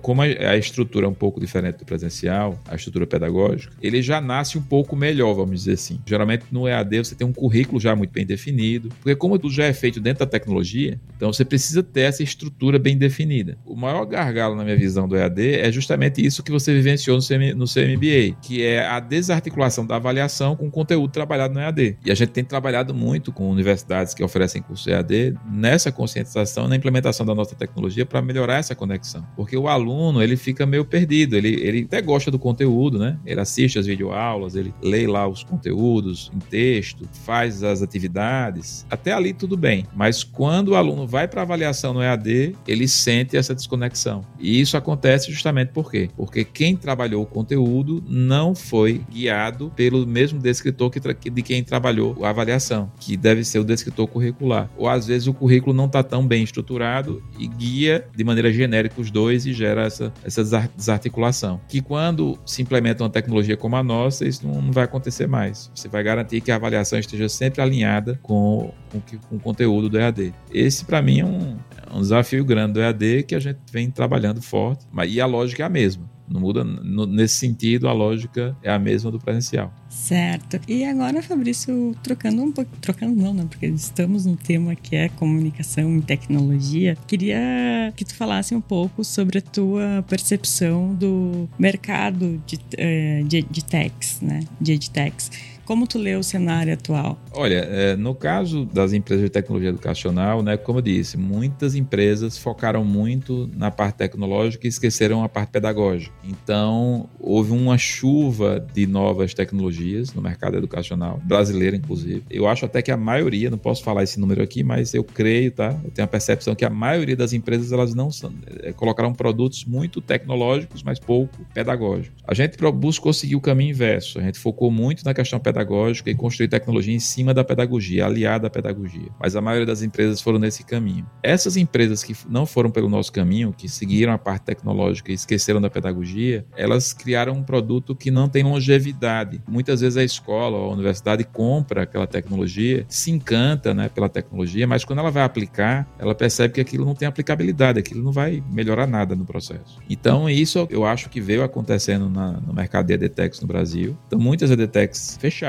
como 0.00 0.22
a 0.22 0.56
estrutura 0.56 1.06
é 1.06 1.08
um 1.08 1.14
pouco 1.14 1.40
diferente 1.40 1.78
do 1.78 1.84
presencial, 1.84 2.58
a 2.68 2.74
estrutura 2.74 3.06
pedagógica, 3.06 3.74
ele 3.82 4.02
já 4.02 4.20
nasce 4.20 4.58
um 4.58 4.62
pouco 4.62 4.96
melhor, 4.96 5.34
vamos 5.34 5.60
dizer 5.60 5.74
assim. 5.74 6.00
Geralmente 6.06 6.44
no 6.50 6.68
EAD 6.68 6.98
você 6.98 7.14
tem 7.14 7.26
um 7.26 7.32
currículo 7.32 7.80
já 7.80 7.94
muito 7.94 8.10
bem 8.10 8.24
definido, 8.24 8.88
porque 9.00 9.14
como 9.14 9.38
tudo 9.38 9.52
já 9.52 9.64
é 9.64 9.72
feito 9.72 10.00
dentro 10.00 10.24
da 10.24 10.30
tecnologia, 10.30 10.71
então 11.16 11.32
você 11.32 11.44
precisa 11.44 11.82
ter 11.82 12.02
essa 12.02 12.22
estrutura 12.22 12.78
bem 12.78 12.96
definida. 12.96 13.56
O 13.64 13.76
maior 13.76 14.04
gargalo 14.04 14.56
na 14.56 14.64
minha 14.64 14.76
visão 14.76 15.06
do 15.06 15.16
EAD 15.16 15.60
é 15.60 15.70
justamente 15.70 16.24
isso 16.24 16.42
que 16.42 16.50
você 16.50 16.74
vivenciou 16.74 17.16
no, 17.16 17.22
CM, 17.22 17.54
no 17.54 17.64
CMBA, 17.64 18.36
que 18.42 18.62
é 18.62 18.86
a 18.86 18.98
desarticulação 18.98 19.86
da 19.86 19.96
avaliação 19.96 20.56
com 20.56 20.66
o 20.66 20.70
conteúdo 20.70 21.12
trabalhado 21.12 21.54
no 21.54 21.60
EAD. 21.60 21.98
E 22.04 22.10
a 22.10 22.14
gente 22.14 22.30
tem 22.30 22.44
trabalhado 22.44 22.92
muito 22.92 23.32
com 23.32 23.48
universidades 23.48 24.14
que 24.14 24.24
oferecem 24.24 24.62
curso 24.62 24.90
EAD 24.90 25.34
nessa 25.50 25.92
conscientização, 25.92 26.66
na 26.66 26.76
implementação 26.76 27.24
da 27.24 27.34
nossa 27.34 27.54
tecnologia 27.54 28.04
para 28.04 28.20
melhorar 28.20 28.56
essa 28.56 28.74
conexão. 28.74 29.24
Porque 29.36 29.56
o 29.56 29.68
aluno, 29.68 30.22
ele 30.22 30.36
fica 30.36 30.66
meio 30.66 30.84
perdido, 30.84 31.36
ele, 31.36 31.54
ele 31.60 31.82
até 31.84 32.00
gosta 32.00 32.30
do 32.30 32.38
conteúdo, 32.38 32.98
né? 32.98 33.18
Ele 33.24 33.40
assiste 33.40 33.78
as 33.78 33.86
videoaulas, 33.86 34.56
ele 34.56 34.74
lê 34.82 35.06
lá 35.06 35.28
os 35.28 35.44
conteúdos 35.44 36.30
em 36.34 36.38
texto, 36.38 37.08
faz 37.24 37.62
as 37.62 37.82
atividades, 37.82 38.86
até 38.90 39.12
ali 39.12 39.32
tudo 39.32 39.56
bem, 39.56 39.86
mas 39.94 40.24
quando 40.24 40.61
o 40.70 40.74
aluno 40.74 41.06
vai 41.06 41.26
para 41.28 41.42
avaliação 41.42 41.92
no 41.92 42.02
EAD, 42.02 42.54
ele 42.66 42.86
sente 42.88 43.36
essa 43.36 43.54
desconexão. 43.54 44.24
E 44.38 44.60
isso 44.60 44.76
acontece 44.76 45.30
justamente 45.30 45.70
por 45.70 45.90
quê? 45.90 46.08
Porque 46.16 46.44
quem 46.44 46.76
trabalhou 46.76 47.22
o 47.22 47.26
conteúdo 47.26 48.02
não 48.06 48.54
foi 48.54 49.02
guiado 49.10 49.72
pelo 49.74 50.06
mesmo 50.06 50.38
descritor 50.38 50.90
que 50.90 51.30
de 51.30 51.42
quem 51.42 51.62
trabalhou 51.62 52.24
a 52.24 52.30
avaliação, 52.30 52.90
que 52.98 53.16
deve 53.16 53.44
ser 53.44 53.58
o 53.58 53.64
descritor 53.64 54.06
curricular. 54.06 54.70
Ou 54.76 54.88
às 54.88 55.06
vezes 55.06 55.26
o 55.26 55.34
currículo 55.34 55.74
não 55.74 55.86
está 55.86 56.02
tão 56.02 56.26
bem 56.26 56.42
estruturado 56.42 57.22
e 57.38 57.46
guia 57.46 58.06
de 58.14 58.24
maneira 58.24 58.52
genérica 58.52 59.00
os 59.00 59.10
dois 59.10 59.46
e 59.46 59.52
gera 59.52 59.82
essa, 59.82 60.12
essa 60.24 60.42
desarticulação. 60.76 61.60
Que 61.68 61.80
quando 61.80 62.38
se 62.44 62.62
implementa 62.62 63.02
uma 63.02 63.10
tecnologia 63.10 63.56
como 63.56 63.76
a 63.76 63.82
nossa, 63.82 64.26
isso 64.26 64.46
não, 64.46 64.60
não 64.60 64.72
vai 64.72 64.84
acontecer 64.84 65.26
mais. 65.26 65.70
Você 65.74 65.88
vai 65.88 66.02
garantir 66.02 66.40
que 66.40 66.50
a 66.50 66.56
avaliação 66.56 66.98
esteja 66.98 67.28
sempre 67.28 67.60
alinhada 67.60 68.18
com 68.22 68.72
com, 68.92 69.00
com 69.28 69.36
o 69.36 69.40
conteúdo 69.40 69.88
do 69.88 69.98
EAD. 69.98 70.34
Esse, 70.52 70.84
para 70.84 71.02
mim, 71.02 71.20
é 71.20 71.24
um, 71.24 71.56
é 71.76 71.96
um 71.96 72.00
desafio 72.00 72.44
grande 72.44 72.74
do 72.74 72.80
EAD 72.80 73.24
que 73.24 73.34
a 73.34 73.40
gente 73.40 73.58
vem 73.70 73.90
trabalhando 73.90 74.40
forte, 74.42 74.86
mas, 74.90 75.12
e 75.12 75.20
a 75.20 75.26
lógica 75.26 75.62
é 75.62 75.66
a 75.66 75.70
mesma. 75.70 76.10
Não 76.32 76.40
muda 76.40 76.64
no, 76.64 77.06
nesse 77.06 77.34
sentido, 77.34 77.88
a 77.88 77.92
lógica 77.92 78.56
é 78.62 78.70
a 78.70 78.78
mesma 78.78 79.10
do 79.10 79.18
presencial. 79.18 79.72
Certo. 79.90 80.58
E 80.66 80.84
agora, 80.84 81.22
Fabrício, 81.22 81.94
trocando 82.02 82.42
um 82.42 82.50
pouco, 82.50 82.70
trocando 82.80 83.20
não, 83.20 83.34
né? 83.34 83.44
Porque 83.48 83.66
estamos 83.66 84.24
num 84.24 84.36
tema 84.36 84.74
que 84.74 84.96
é 84.96 85.08
comunicação 85.10 85.98
e 85.98 86.00
tecnologia. 86.00 86.96
Queria 87.06 87.92
que 87.94 88.04
tu 88.04 88.14
falasse 88.14 88.54
um 88.54 88.60
pouco 88.60 89.04
sobre 89.04 89.38
a 89.38 89.42
tua 89.42 90.02
percepção 90.08 90.94
do 90.94 91.48
mercado 91.58 92.42
de, 92.46 92.58
eh, 92.78 93.22
de, 93.26 93.42
de 93.42 93.64
techs, 93.64 94.20
né? 94.22 94.40
De 94.58 94.72
edtechs 94.72 95.30
Como 95.72 95.86
tu 95.86 95.98
lê 95.98 96.14
o 96.16 96.22
cenário 96.22 96.74
atual? 96.74 97.18
Olha, 97.32 97.66
é, 97.70 97.96
no 97.96 98.14
caso 98.14 98.66
das 98.66 98.92
empresas 98.92 99.24
de 99.24 99.30
tecnologia 99.30 99.70
educacional, 99.70 100.42
né, 100.42 100.54
como 100.58 100.80
eu 100.80 100.82
disse, 100.82 101.16
muitas 101.16 101.74
empresas 101.74 102.36
focaram 102.36 102.84
muito 102.84 103.48
na 103.56 103.70
parte 103.70 103.96
tecnológica 103.96 104.66
e 104.66 104.68
esqueceram 104.68 105.24
a 105.24 105.30
parte 105.30 105.48
pedagógica. 105.48 106.14
Então, 106.24 107.08
houve 107.18 107.52
uma 107.52 107.78
chuva 107.78 108.62
de 108.74 108.86
novas 108.86 109.32
tecnologias 109.32 110.12
no 110.12 110.20
mercado 110.20 110.58
educacional, 110.58 111.18
brasileiro 111.24 111.74
inclusive. 111.74 112.22
Eu 112.28 112.46
acho 112.46 112.66
até 112.66 112.82
que 112.82 112.90
a 112.90 112.96
maioria, 112.98 113.48
não 113.48 113.56
posso 113.56 113.82
falar 113.82 114.02
esse 114.02 114.20
número 114.20 114.42
aqui, 114.42 114.62
mas 114.62 114.92
eu 114.92 115.02
creio, 115.02 115.52
tá? 115.52 115.74
Eu 115.82 115.90
tenho 115.90 116.04
a 116.04 116.08
percepção 116.08 116.54
que 116.54 116.66
a 116.66 116.70
maioria 116.70 117.16
das 117.16 117.32
empresas 117.32 117.72
elas 117.72 117.94
não 117.94 118.10
são, 118.10 118.30
é, 118.62 118.74
colocaram 118.74 119.14
produtos 119.14 119.64
muito 119.64 120.02
tecnológicos, 120.02 120.82
mas 120.82 120.98
pouco 120.98 121.46
pedagógicos. 121.54 122.22
A 122.28 122.34
gente 122.34 122.58
buscou 122.74 123.14
seguir 123.14 123.36
o 123.36 123.40
caminho 123.40 123.70
inverso. 123.70 124.18
A 124.18 124.22
gente 124.22 124.38
focou 124.38 124.70
muito 124.70 125.02
na 125.02 125.14
questão 125.14 125.40
pedagógica 125.40 125.61
e 126.10 126.14
construir 126.14 126.48
tecnologia 126.48 126.94
em 126.94 126.98
cima 126.98 127.32
da 127.34 127.44
pedagogia, 127.44 128.06
aliada 128.06 128.46
à 128.46 128.50
pedagogia. 128.50 129.08
Mas 129.20 129.36
a 129.36 129.40
maioria 129.40 129.66
das 129.66 129.82
empresas 129.82 130.20
foram 130.20 130.38
nesse 130.38 130.64
caminho. 130.64 131.06
Essas 131.22 131.56
empresas 131.56 132.02
que 132.02 132.16
não 132.28 132.46
foram 132.46 132.70
pelo 132.70 132.88
nosso 132.88 133.12
caminho, 133.12 133.54
que 133.56 133.68
seguiram 133.68 134.12
a 134.12 134.18
parte 134.18 134.44
tecnológica 134.44 135.10
e 135.10 135.14
esqueceram 135.14 135.60
da 135.60 135.70
pedagogia, 135.70 136.44
elas 136.56 136.92
criaram 136.92 137.34
um 137.34 137.42
produto 137.42 137.94
que 137.94 138.10
não 138.10 138.28
tem 138.28 138.42
longevidade. 138.42 139.42
Muitas 139.48 139.80
vezes 139.80 139.96
a 139.96 140.04
escola 140.04 140.56
ou 140.56 140.70
a 140.70 140.74
universidade 140.74 141.24
compra 141.24 141.82
aquela 141.82 142.06
tecnologia, 142.06 142.84
se 142.88 143.10
encanta 143.10 143.74
né, 143.74 143.88
pela 143.88 144.08
tecnologia, 144.08 144.66
mas 144.66 144.84
quando 144.84 145.00
ela 145.00 145.10
vai 145.10 145.22
aplicar, 145.22 145.88
ela 145.98 146.14
percebe 146.14 146.54
que 146.54 146.60
aquilo 146.60 146.84
não 146.84 146.94
tem 146.94 147.08
aplicabilidade, 147.08 147.78
aquilo 147.78 148.02
não 148.02 148.12
vai 148.12 148.42
melhorar 148.50 148.86
nada 148.86 149.14
no 149.14 149.24
processo. 149.24 149.78
Então, 149.88 150.28
isso 150.28 150.66
eu 150.70 150.84
acho 150.84 151.08
que 151.08 151.20
veio 151.20 151.42
acontecendo 151.42 152.08
na, 152.08 152.32
no 152.32 152.52
mercado 152.52 152.86
de 152.86 152.94
EDTechs 152.94 153.40
no 153.40 153.46
Brasil. 153.46 153.96
Então, 154.06 154.18
muitas 154.18 154.50
EDTechs 154.50 155.18
fecharam, 155.20 155.41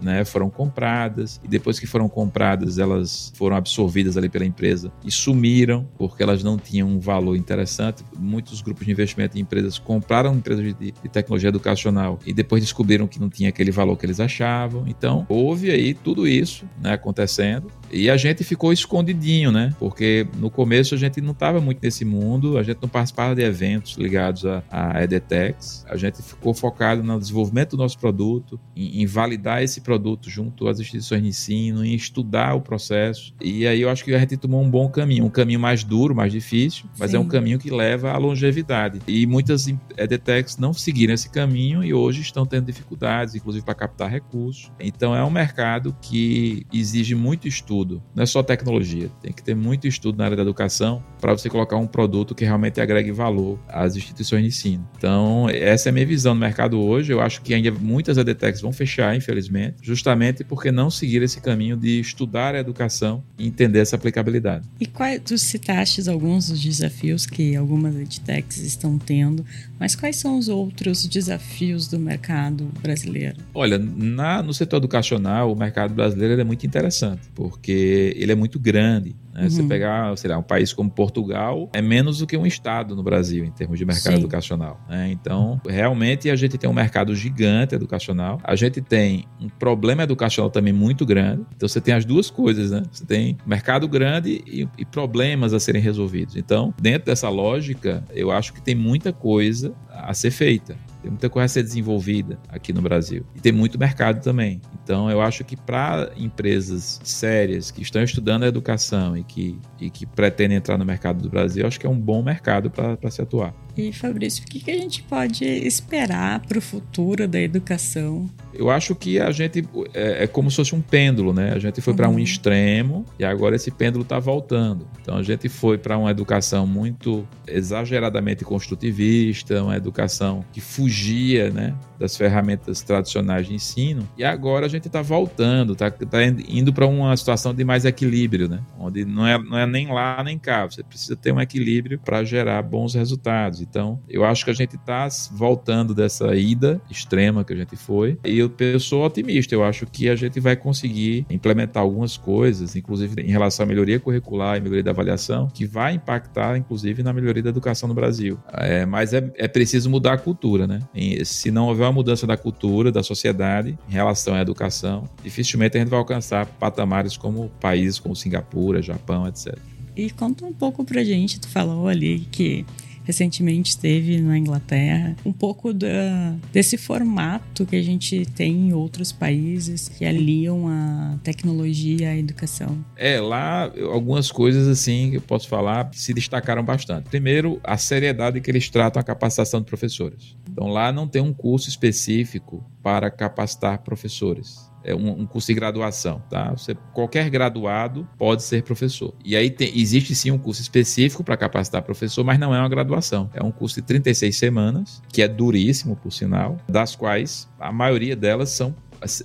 né, 0.00 0.24
foram 0.24 0.50
compradas, 0.50 1.40
e 1.42 1.48
depois 1.48 1.78
que 1.78 1.86
foram 1.86 2.08
compradas, 2.08 2.78
elas 2.78 3.32
foram 3.34 3.56
absorvidas 3.56 4.16
ali 4.16 4.28
pela 4.28 4.44
empresa 4.44 4.92
e 5.04 5.10
sumiram, 5.10 5.88
porque 5.96 6.22
elas 6.22 6.42
não 6.42 6.56
tinham 6.56 6.88
um 6.88 7.00
valor 7.00 7.36
interessante. 7.36 8.04
Muitos 8.18 8.60
grupos 8.62 8.84
de 8.84 8.92
investimento 8.92 9.36
em 9.36 9.40
empresas 9.40 9.78
compraram 9.78 10.34
empresas 10.34 10.64
de, 10.64 10.74
de 10.74 11.08
tecnologia 11.08 11.48
educacional 11.48 12.18
e 12.26 12.32
depois 12.32 12.62
descobriram 12.62 13.06
que 13.06 13.20
não 13.20 13.28
tinha 13.28 13.48
aquele 13.48 13.70
valor 13.70 13.96
que 13.96 14.06
eles 14.06 14.20
achavam. 14.20 14.84
Então, 14.86 15.26
houve 15.28 15.70
aí 15.70 15.94
tudo 15.94 16.26
isso 16.26 16.64
né, 16.80 16.92
acontecendo. 16.92 17.70
E 17.90 18.08
a 18.08 18.16
gente 18.16 18.42
ficou 18.42 18.72
escondidinho, 18.72 19.52
né? 19.52 19.74
Porque 19.78 20.26
no 20.38 20.50
começo 20.50 20.94
a 20.94 20.98
gente 20.98 21.20
não 21.20 21.32
estava 21.32 21.60
muito 21.60 21.80
nesse 21.82 22.04
mundo, 22.04 22.56
a 22.56 22.62
gente 22.62 22.78
não 22.80 22.88
participava 22.88 23.34
de 23.34 23.42
eventos 23.42 23.96
ligados 23.96 24.46
a, 24.46 24.62
a 24.70 25.02
EDTechs. 25.04 25.84
A 25.88 25.96
gente 25.96 26.22
ficou 26.22 26.54
focado 26.54 27.02
no 27.02 27.18
desenvolvimento 27.18 27.76
do 27.76 27.76
nosso 27.76 27.98
produto, 27.98 28.58
em, 28.74 29.02
em, 29.02 29.06
validar 29.06 29.31
esse 29.62 29.80
produto 29.80 30.30
junto 30.30 30.68
às 30.68 30.80
instituições 30.80 31.22
de 31.22 31.28
ensino, 31.28 31.84
em 31.84 31.94
estudar 31.94 32.54
o 32.54 32.60
processo. 32.60 33.34
E 33.40 33.66
aí 33.66 33.80
eu 33.80 33.90
acho 33.90 34.04
que 34.04 34.14
a 34.14 34.18
gente 34.18 34.36
tomou 34.36 34.62
um 34.62 34.70
bom 34.70 34.88
caminho, 34.88 35.24
um 35.24 35.30
caminho 35.30 35.60
mais 35.60 35.84
duro, 35.84 36.14
mais 36.14 36.32
difícil, 36.32 36.86
mas 36.98 37.10
Sim. 37.10 37.16
é 37.16 37.20
um 37.20 37.26
caminho 37.26 37.58
que 37.58 37.70
leva 37.70 38.10
à 38.10 38.18
longevidade. 38.18 39.00
E 39.06 39.26
muitas 39.26 39.66
EDTechs 39.96 40.56
não 40.56 40.72
seguiram 40.72 41.14
esse 41.14 41.30
caminho 41.30 41.84
e 41.84 41.92
hoje 41.92 42.20
estão 42.20 42.46
tendo 42.46 42.66
dificuldades, 42.66 43.34
inclusive 43.34 43.64
para 43.64 43.74
captar 43.74 44.10
recursos. 44.10 44.70
Então 44.78 45.14
é 45.14 45.24
um 45.24 45.30
mercado 45.30 45.96
que 46.00 46.66
exige 46.72 47.14
muito 47.14 47.46
estudo 47.48 48.02
não 48.14 48.22
é 48.22 48.26
só 48.26 48.42
tecnologia. 48.42 49.10
Tem 49.20 49.32
que 49.32 49.42
ter 49.42 49.54
muito 49.54 49.86
estudo 49.86 50.18
na 50.18 50.24
área 50.24 50.36
da 50.36 50.42
educação 50.42 51.02
para 51.20 51.32
você 51.32 51.48
colocar 51.48 51.76
um 51.76 51.86
produto 51.86 52.34
que 52.34 52.44
realmente 52.44 52.80
agregue 52.80 53.10
valor 53.10 53.58
às 53.68 53.96
instituições 53.96 54.42
de 54.42 54.48
ensino. 54.48 54.88
Então, 54.96 55.48
essa 55.50 55.88
é 55.88 55.90
a 55.90 55.92
minha 55.92 56.06
visão 56.06 56.34
no 56.34 56.40
mercado 56.40 56.80
hoje. 56.80 57.12
Eu 57.12 57.20
acho 57.20 57.40
que 57.42 57.54
ainda 57.54 57.70
muitas 57.70 58.18
EDTechs 58.18 58.60
vão 58.60 58.72
fechar, 58.72 59.14
infelizmente, 59.22 59.76
justamente 59.82 60.44
porque 60.44 60.70
não 60.70 60.90
seguir 60.90 61.22
esse 61.22 61.40
caminho 61.40 61.76
de 61.76 62.00
estudar 62.00 62.54
a 62.54 62.58
educação 62.58 63.22
e 63.38 63.46
entender 63.46 63.78
essa 63.78 63.96
aplicabilidade. 63.96 64.68
E 64.80 64.86
quais, 64.86 65.20
tu 65.24 65.38
citaste 65.38 66.08
alguns 66.08 66.48
dos 66.48 66.60
desafios 66.60 67.26
que 67.26 67.56
algumas 67.56 67.94
EdTechs 67.94 68.58
estão 68.58 68.98
tendo, 68.98 69.44
mas 69.78 69.94
quais 69.94 70.16
são 70.16 70.38
os 70.38 70.48
outros 70.48 71.06
desafios 71.06 71.88
do 71.88 71.98
mercado 71.98 72.70
brasileiro? 72.82 73.36
Olha, 73.54 73.78
na, 73.78 74.42
no 74.42 74.52
setor 74.52 74.76
educacional, 74.76 75.52
o 75.52 75.56
mercado 75.56 75.94
brasileiro 75.94 76.40
é 76.40 76.44
muito 76.44 76.66
interessante, 76.66 77.22
porque 77.34 77.62
porque 77.62 78.14
ele 78.16 78.32
é 78.32 78.34
muito 78.34 78.58
grande. 78.58 79.14
Né? 79.32 79.44
Uhum. 79.44 79.50
Você 79.50 79.62
pegar, 79.62 80.16
sei 80.16 80.30
lá, 80.30 80.38
um 80.38 80.42
país 80.42 80.72
como 80.72 80.90
Portugal, 80.90 81.68
é 81.72 81.80
menos 81.80 82.18
do 82.18 82.26
que 82.26 82.36
um 82.36 82.46
estado 82.46 82.94
no 82.94 83.02
Brasil 83.02 83.44
em 83.44 83.50
termos 83.50 83.78
de 83.78 83.84
mercado 83.84 84.14
Sim. 84.14 84.20
educacional. 84.20 84.80
Né? 84.88 85.10
Então, 85.10 85.60
realmente 85.66 86.30
a 86.30 86.36
gente 86.36 86.58
tem 86.58 86.68
um 86.68 86.74
mercado 86.74 87.14
gigante 87.14 87.74
educacional. 87.74 88.40
A 88.44 88.54
gente 88.54 88.80
tem 88.80 89.24
um 89.40 89.48
problema 89.48 90.02
educacional 90.02 90.50
também 90.50 90.72
muito 90.72 91.06
grande. 91.06 91.42
Então, 91.56 91.68
você 91.68 91.80
tem 91.80 91.94
as 91.94 92.04
duas 92.04 92.30
coisas, 92.30 92.70
né? 92.70 92.82
Você 92.90 93.04
tem 93.04 93.36
mercado 93.46 93.88
grande 93.88 94.42
e, 94.46 94.68
e 94.78 94.84
problemas 94.84 95.52
a 95.52 95.60
serem 95.60 95.80
resolvidos. 95.80 96.36
Então, 96.36 96.74
dentro 96.80 97.06
dessa 97.06 97.28
lógica, 97.28 98.04
eu 98.10 98.30
acho 98.30 98.52
que 98.52 98.60
tem 98.60 98.74
muita 98.74 99.12
coisa 99.12 99.74
a 99.90 100.12
ser 100.14 100.30
feita. 100.30 100.76
Tem 101.02 101.10
muita 101.10 101.28
coisa 101.28 101.46
a 101.46 101.48
ser 101.48 101.62
desenvolvida 101.64 102.38
aqui 102.48 102.72
no 102.72 102.80
Brasil. 102.80 103.26
E 103.34 103.40
tem 103.40 103.52
muito 103.52 103.78
mercado 103.78 104.22
também. 104.22 104.60
Então, 104.82 105.10
eu 105.10 105.20
acho 105.20 105.44
que 105.44 105.56
para 105.56 106.12
empresas 106.16 107.00
sérias 107.02 107.70
que 107.70 107.82
estão 107.82 108.02
estudando 108.02 108.44
a 108.44 108.46
educação 108.46 109.16
e 109.16 109.24
que, 109.24 109.58
e 109.80 109.90
que 109.90 110.06
pretendem 110.06 110.56
entrar 110.56 110.78
no 110.78 110.84
mercado 110.84 111.20
do 111.20 111.28
Brasil, 111.28 111.66
acho 111.66 111.78
que 111.78 111.86
é 111.86 111.90
um 111.90 111.98
bom 111.98 112.22
mercado 112.22 112.70
para 112.70 113.10
se 113.10 113.20
atuar. 113.20 113.52
E 113.76 113.92
Fabrício, 113.92 114.44
o 114.44 114.46
que, 114.46 114.60
que 114.60 114.70
a 114.70 114.76
gente 114.76 115.02
pode 115.02 115.44
esperar 115.44 116.40
para 116.40 116.58
o 116.58 116.60
futuro 116.60 117.26
da 117.26 117.40
educação? 117.40 118.28
Eu 118.52 118.70
acho 118.70 118.94
que 118.94 119.18
a 119.18 119.30
gente 119.30 119.64
é, 119.94 120.24
é 120.24 120.26
como 120.26 120.50
se 120.50 120.56
fosse 120.56 120.74
um 120.74 120.82
pêndulo, 120.82 121.32
né? 121.32 121.52
A 121.54 121.58
gente 121.58 121.80
foi 121.80 121.92
uhum. 121.92 121.96
para 121.96 122.08
um 122.08 122.18
extremo 122.18 123.06
e 123.18 123.24
agora 123.24 123.56
esse 123.56 123.70
pêndulo 123.70 124.02
está 124.02 124.18
voltando. 124.18 124.86
Então 125.00 125.16
a 125.16 125.22
gente 125.22 125.48
foi 125.48 125.78
para 125.78 125.96
uma 125.96 126.10
educação 126.10 126.66
muito 126.66 127.26
exageradamente 127.46 128.44
construtivista, 128.44 129.62
uma 129.62 129.76
educação 129.76 130.44
que 130.52 130.60
fugia, 130.60 131.50
né, 131.50 131.74
das 131.98 132.16
ferramentas 132.16 132.82
tradicionais 132.82 133.46
de 133.46 133.54
ensino. 133.54 134.06
E 134.18 134.24
agora 134.24 134.66
a 134.66 134.68
gente 134.68 134.86
está 134.86 135.00
voltando, 135.00 135.72
está 135.72 135.90
tá 135.90 136.18
indo 136.46 136.72
para 136.74 136.86
uma 136.86 137.16
situação 137.16 137.54
de 137.54 137.64
mais 137.64 137.86
equilíbrio, 137.86 138.48
né? 138.48 138.60
Onde 138.78 139.04
não 139.04 139.26
é, 139.26 139.38
não 139.38 139.56
é 139.56 139.66
nem 139.66 139.88
lá 139.88 140.22
nem 140.22 140.38
cá. 140.38 140.66
Você 140.66 140.82
precisa 140.82 141.16
ter 141.16 141.32
um 141.32 141.40
equilíbrio 141.40 141.98
para 141.98 142.22
gerar 142.22 142.60
bons 142.62 142.94
resultados. 142.94 143.61
Então, 143.62 144.00
eu 144.08 144.24
acho 144.24 144.44
que 144.44 144.50
a 144.50 144.54
gente 144.54 144.76
está 144.76 145.08
voltando 145.30 145.94
dessa 145.94 146.34
ida 146.34 146.80
extrema 146.90 147.44
que 147.44 147.52
a 147.52 147.56
gente 147.56 147.76
foi. 147.76 148.18
E 148.24 148.38
eu, 148.38 148.52
eu 148.58 148.80
sou 148.80 149.04
otimista. 149.04 149.54
Eu 149.54 149.64
acho 149.64 149.86
que 149.86 150.08
a 150.08 150.16
gente 150.16 150.38
vai 150.40 150.56
conseguir 150.56 151.26
implementar 151.30 151.82
algumas 151.82 152.16
coisas, 152.16 152.76
inclusive 152.76 153.22
em 153.22 153.30
relação 153.30 153.64
à 153.64 153.66
melhoria 153.66 153.98
curricular 154.00 154.56
e 154.56 154.60
melhoria 154.60 154.82
da 154.82 154.90
avaliação, 154.90 155.48
que 155.48 155.66
vai 155.66 155.94
impactar, 155.94 156.56
inclusive, 156.56 157.02
na 157.02 157.12
melhoria 157.12 157.42
da 157.42 157.50
educação 157.50 157.88
no 157.88 157.94
Brasil. 157.94 158.38
É, 158.52 158.84
mas 158.84 159.12
é, 159.12 159.30
é 159.36 159.48
preciso 159.48 159.88
mudar 159.88 160.14
a 160.14 160.18
cultura, 160.18 160.66
né? 160.66 160.80
E, 160.94 161.24
se 161.24 161.50
não 161.50 161.68
houver 161.68 161.84
uma 161.84 161.92
mudança 161.92 162.26
da 162.26 162.36
cultura, 162.36 162.90
da 162.90 163.02
sociedade, 163.02 163.78
em 163.88 163.92
relação 163.92 164.34
à 164.34 164.40
educação, 164.40 165.08
dificilmente 165.22 165.76
a 165.76 165.80
gente 165.80 165.88
vai 165.88 165.98
alcançar 165.98 166.46
patamares 166.46 167.16
como 167.16 167.50
países 167.60 167.98
como 167.98 168.14
Singapura, 168.16 168.82
Japão, 168.82 169.26
etc. 169.26 169.56
E 169.96 170.10
conta 170.10 170.44
um 170.46 170.52
pouco 170.52 170.84
pra 170.84 171.04
gente, 171.04 171.38
tu 171.38 171.48
falou 171.48 171.86
ali 171.86 172.20
que 172.30 172.64
recentemente 173.04 173.70
esteve 173.70 174.20
na 174.20 174.38
Inglaterra, 174.38 175.16
um 175.24 175.32
pouco 175.32 175.72
da, 175.72 176.34
desse 176.52 176.76
formato 176.76 177.66
que 177.66 177.76
a 177.76 177.82
gente 177.82 178.24
tem 178.34 178.68
em 178.68 178.72
outros 178.72 179.12
países 179.12 179.88
que 179.88 180.04
aliam 180.04 180.68
a 180.68 181.18
tecnologia 181.22 182.10
à 182.10 182.16
educação. 182.16 182.84
É, 182.96 183.20
lá 183.20 183.70
algumas 183.92 184.30
coisas 184.30 184.68
assim 184.68 185.10
que 185.10 185.16
eu 185.16 185.20
posso 185.22 185.48
falar 185.48 185.90
se 185.92 186.12
destacaram 186.14 186.64
bastante. 186.64 187.08
Primeiro, 187.08 187.60
a 187.62 187.76
seriedade 187.76 188.40
que 188.40 188.50
eles 188.50 188.68
tratam 188.68 189.00
a 189.00 189.04
capacitação 189.04 189.60
de 189.60 189.66
professores. 189.66 190.36
Então 190.52 190.68
lá 190.68 190.92
não 190.92 191.08
tem 191.08 191.22
um 191.22 191.32
curso 191.32 191.68
específico 191.68 192.64
para 192.82 193.10
capacitar 193.10 193.78
professores 193.82 194.72
é 194.84 194.94
um, 194.94 195.20
um, 195.20 195.26
curso 195.26 195.48
de 195.48 195.54
graduação, 195.54 196.22
tá? 196.28 196.50
Você, 196.50 196.74
qualquer 196.92 197.28
graduado 197.30 198.06
pode 198.18 198.42
ser 198.42 198.62
professor. 198.62 199.14
E 199.24 199.36
aí 199.36 199.50
tem, 199.50 199.78
existe 199.78 200.14
sim 200.14 200.30
um 200.30 200.38
curso 200.38 200.60
específico 200.60 201.22
para 201.22 201.36
capacitar 201.36 201.82
professor, 201.82 202.24
mas 202.24 202.38
não 202.38 202.54
é 202.54 202.58
uma 202.58 202.68
graduação. 202.68 203.30
É 203.32 203.42
um 203.42 203.50
curso 203.50 203.76
de 203.76 203.82
36 203.82 204.36
semanas, 204.36 205.02
que 205.12 205.22
é 205.22 205.28
duríssimo, 205.28 205.96
por 205.96 206.12
sinal, 206.12 206.58
das 206.68 206.96
quais 206.96 207.48
a 207.58 207.72
maioria 207.72 208.16
delas 208.16 208.50
são 208.50 208.74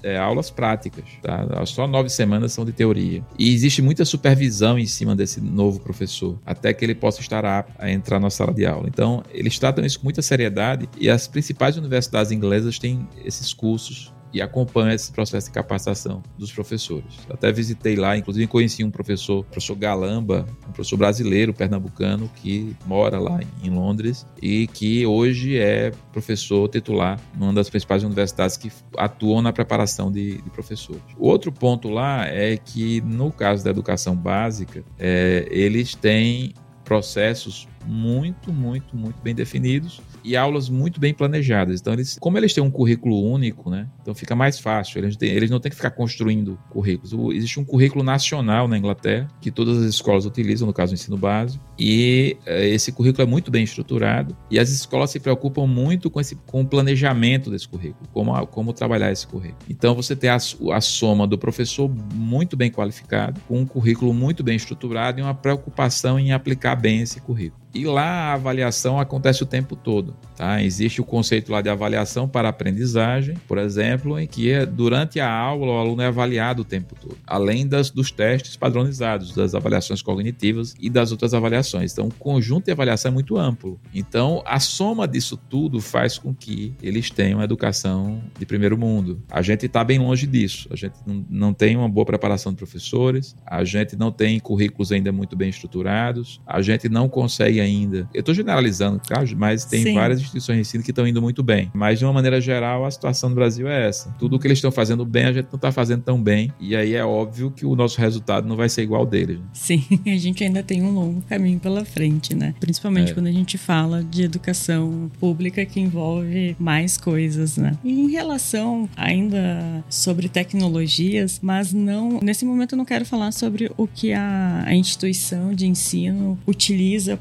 é, 0.04 0.18
aulas 0.18 0.50
práticas, 0.50 1.06
tá? 1.22 1.66
Só 1.66 1.88
nove 1.88 2.10
semanas 2.10 2.54
são 2.54 2.66
de 2.66 2.72
teoria. 2.72 3.24
E 3.38 3.54
existe 3.54 3.82
muita 3.82 4.06
supervisão 4.06 4.78
em 4.78 4.86
cima 4.86 5.16
desse 5.16 5.42
novo 5.42 5.80
professor, 5.80 6.40
até 6.46 6.74
que 6.74 6.84
ele 6.84 6.96
possa 6.96 7.22
estar 7.22 7.46
apto 7.46 7.74
a 7.78 7.90
entrar 7.90 8.20
na 8.20 8.30
sala 8.30 8.54
de 8.54 8.66
aula. 8.66 8.88
Então, 8.88 9.24
eles 9.32 9.58
tratam 9.58 9.86
isso 9.86 10.00
com 10.00 10.06
muita 10.06 10.22
seriedade 10.22 10.90
e 11.00 11.10
as 11.10 11.28
principais 11.28 11.78
universidades 11.78 12.32
inglesas 12.32 12.80
têm 12.80 13.08
esses 13.24 13.54
cursos 13.54 14.14
e 14.34 14.42
acompanho 14.42 14.94
esse 14.94 15.12
processo 15.12 15.48
de 15.48 15.54
capacitação 15.54 16.22
dos 16.38 16.52
professores. 16.52 17.20
Até 17.30 17.52
visitei 17.52 17.96
lá, 17.96 18.18
inclusive 18.18 18.48
conheci 18.48 18.84
um 18.84 18.92
professor, 18.92 19.44
professor 19.46 19.76
Galamba, 19.76 20.46
um 20.68 20.72
professor 20.72 20.98
brasileiro, 20.98 21.54
pernambucano, 21.54 22.30
que 22.36 22.76
mora 22.86 23.20
lá 23.20 23.40
em 23.64 23.70
Londres 23.70 24.26
e 24.42 24.68
que 24.68 25.06
hoje 25.06 25.58
é 25.58 25.92
professor 26.12 26.68
titular 26.70 27.20
numa 27.38 27.54
das 27.54 27.70
principais 27.70 28.04
universidades 28.04 28.58
que 28.58 28.72
atuam 28.98 29.42
na 29.42 29.54
preparação 29.54 30.12
de, 30.12 30.42
de 30.42 30.50
professores. 30.50 31.02
Outro 31.18 31.52
ponto 31.52 31.90
lá 31.90 32.26
é 32.26 32.58
que, 32.58 33.02
no 33.02 33.32
caso 33.32 33.64
da 33.64 33.70
educação 33.70 34.16
básica, 34.16 34.84
é, 35.00 35.48
eles 35.50 35.96
têm 35.96 36.54
processos 36.84 37.68
muito, 37.86 38.52
muito, 38.54 38.96
muito 38.96 39.22
bem 39.22 39.36
definidos 39.36 40.02
e 40.24 40.36
aulas 40.36 40.70
muito 40.70 41.00
bem 41.00 41.14
planejadas. 41.14 41.80
Então, 41.80 41.94
eles, 41.94 42.18
como 42.20 42.38
eles 42.38 42.54
têm 42.54 42.64
um 42.64 42.72
currículo 42.72 43.22
único, 43.22 43.70
né? 43.70 43.88
Então 44.02 44.16
fica 44.16 44.36
mais 44.36 44.60
fácil. 44.60 45.00
Eles, 45.00 45.16
têm, 45.16 45.30
eles 45.30 45.50
não 45.50 45.60
têm 45.60 45.70
que 45.70 45.76
ficar 45.76 45.92
construindo 45.92 46.58
currículos. 46.70 47.36
Existe 47.36 47.60
um 47.60 47.66
currículo 47.66 48.04
nacional 48.04 48.68
na 48.68 48.78
Inglaterra 48.78 49.28
que 49.42 49.52
todas 49.52 49.78
as 49.78 49.86
escolas 49.86 50.26
utilizam, 50.26 50.66
no 50.66 50.74
caso 50.74 50.94
do 50.94 50.96
ensino 50.96 51.18
básico, 51.18 51.64
e 51.78 52.38
eh, 52.46 52.70
esse 52.70 52.92
currículo 52.92 53.24
é 53.24 53.26
muito 53.26 53.52
bem 53.52 53.64
estruturado 53.64 54.36
e 54.50 54.58
as 54.60 54.70
escolas 54.70 55.12
se 55.12 55.20
preocupam 55.20 55.68
muito 55.68 56.10
com, 56.10 56.20
esse, 56.20 56.36
com 56.36 56.62
o 56.62 56.66
planejamento 56.66 57.52
desse 57.52 57.68
currículo, 57.68 58.08
como, 58.14 58.48
como 58.48 58.74
trabalhar 58.74 59.12
esse 59.12 59.28
currículo. 59.28 59.60
Então 59.70 59.94
você 59.94 60.16
tem 60.16 60.30
a, 60.30 60.38
a 60.38 60.82
soma 60.82 61.28
do 61.28 61.38
professor 61.38 61.92
muito 62.14 62.56
bem 62.56 62.72
qualificado, 62.72 63.40
com 63.48 63.60
um 63.60 63.66
currículo 63.66 64.14
muito 64.14 64.44
bem 64.44 64.56
estruturado 64.56 65.20
e 65.20 65.24
uma 65.24 65.36
preocupação 65.36 66.20
em 66.20 66.32
aplicar 66.32 66.76
bem 66.76 67.02
esse 67.02 67.20
currículo. 67.22 67.62
E 67.74 67.86
lá 67.86 68.32
a 68.32 68.34
avaliação 68.34 69.00
acontece 69.00 69.44
o 69.44 69.46
tempo 69.46 69.76
todo. 69.76 70.16
Tá? 70.38 70.62
Existe 70.62 71.02
o 71.02 71.04
conceito 71.04 71.52
lá 71.52 71.62
de 71.62 71.70
avaliação 71.70 72.30
para 72.30 72.48
aprendizagem, 72.48 73.36
por 73.48 73.58
exemplo, 73.58 74.20
em 74.20 74.28
que 74.28 74.52
é, 74.52 74.68
durante 74.68 75.20
a 75.20 75.28
aula 75.28 75.66
o 75.66 75.78
aluno 75.78 76.04
é 76.04 76.06
avaliado 76.06 76.62
o 76.62 76.66
tempo 76.66 76.96
todo, 77.02 77.18
além 77.26 77.68
das, 77.68 77.90
dos 77.90 78.12
testes 78.12 78.56
padronizados, 78.56 79.34
das 79.34 79.56
avaliações 79.56 80.04
cognitivas 80.04 80.76
e 80.80 80.92
das 80.92 81.12
outras 81.12 81.34
avaliações. 81.34 81.92
Então, 81.92 82.06
o 82.06 82.14
conjunto 82.14 82.66
de 82.66 82.72
avaliação 82.72 83.10
é 83.10 83.14
muito 83.14 83.36
amplo. 83.36 83.80
Então, 83.92 84.44
a 84.46 84.60
soma 84.60 85.08
disso 85.08 85.36
tudo 85.50 85.82
faz 85.82 86.20
com 86.20 86.36
que 86.36 86.76
eles 86.84 87.10
tenham 87.10 87.42
educação 87.42 88.22
de 88.38 88.46
primeiro 88.46 88.78
mundo. 88.78 89.24
A 89.32 89.42
gente 89.42 89.66
está 89.66 89.84
bem 89.84 89.98
longe 89.98 90.28
disso. 90.28 90.68
A 90.72 90.76
gente 90.76 90.94
não, 91.28 91.52
tem 91.52 91.76
uma 91.76 91.90
boa 91.90 92.06
preparação 92.06 92.52
de 92.52 92.58
professores, 92.60 93.36
a 93.44 93.64
gente 93.64 93.96
não 93.96 94.12
tem 94.12 94.40
currículos 94.40 94.92
ainda 94.92 95.12
muito 95.12 95.36
bem 95.36 95.50
estruturados, 95.50 96.40
a 96.46 96.62
gente 96.62 96.88
não 96.88 97.10
consegue 97.10 97.60
ainda. 97.60 98.08
Eu 98.14 98.20
estou 98.20 98.36
generalizando, 98.36 99.00
tá? 99.00 99.24
mas 99.36 99.66
tem 99.66 99.82
Sim. 99.82 99.94
Várias 100.00 100.20
instituições 100.20 100.56
de 100.56 100.62
ensino 100.62 100.84
que 100.84 100.92
estão 100.92 101.08
indo 101.08 101.22
muito 101.22 101.44
bem. 101.44 101.72
Mas, 101.74 102.00
de 102.00 102.06
uma 102.06 102.14
maneira 102.14 102.40
geral, 102.40 102.86
a 102.86 102.92
situação 102.92 103.30
no 103.30 103.36
Brasil 103.36 103.68
é 103.68 103.88
essa. 103.88 104.14
Tudo 104.20 104.36
o 104.36 104.40
que 104.40 104.48
eles 104.48 104.58
estão 104.58 104.72
fazendo 104.72 105.06
bem, 105.06 105.26
a 105.26 105.34
gente 105.34 105.48
não 105.52 105.56
está 105.56 105.72
fazendo 105.72 106.04
tão 106.04 106.22
bem. 106.22 106.52
E 106.60 106.76
aí 106.76 106.94
é 106.94 107.04
óbvio 107.04 107.52
que 107.52 107.66
o 107.66 107.76
nosso 107.76 108.00
resultado 108.00 108.48
não 108.48 108.56
vai 108.56 108.70
ser 108.70 108.84
igual 108.84 109.06
deles. 109.06 109.40
Sim, 109.54 109.84
a 110.06 110.18
gente 110.18 110.44
ainda 110.44 110.64
tem 110.64 110.82
um 110.82 110.92
longo 110.92 111.22
caminho 111.22 111.60
pela 111.60 111.84
frente, 111.86 112.36
né? 112.36 112.54
Principalmente 112.60 113.12
é. 113.12 113.14
quando 113.14 113.28
a 113.28 113.32
gente 113.32 113.58
fala 113.58 114.04
de 114.04 114.24
educação 114.24 115.12
pública 115.20 115.66
que 115.66 115.80
envolve 115.80 116.56
mais 116.60 116.98
coisas, 116.98 117.58
né? 117.58 117.78
E 117.84 117.92
em 117.92 118.10
relação 118.10 118.90
ainda 118.96 119.84
sobre 119.90 120.30
tecnologias, 120.30 121.40
mas 121.42 121.74
não 121.74 122.20
nesse 122.22 122.46
momento 122.46 122.74
eu 122.74 122.78
não 122.78 122.86
quero 122.86 123.06
falar 123.06 123.32
sobre 123.32 123.72
o 123.78 123.88
que 123.88 124.14
a, 124.14 124.64
a 124.66 124.76
instituição 124.76 125.54
de 125.54 125.68
ensino 125.68 126.38
utiliza 126.46 127.20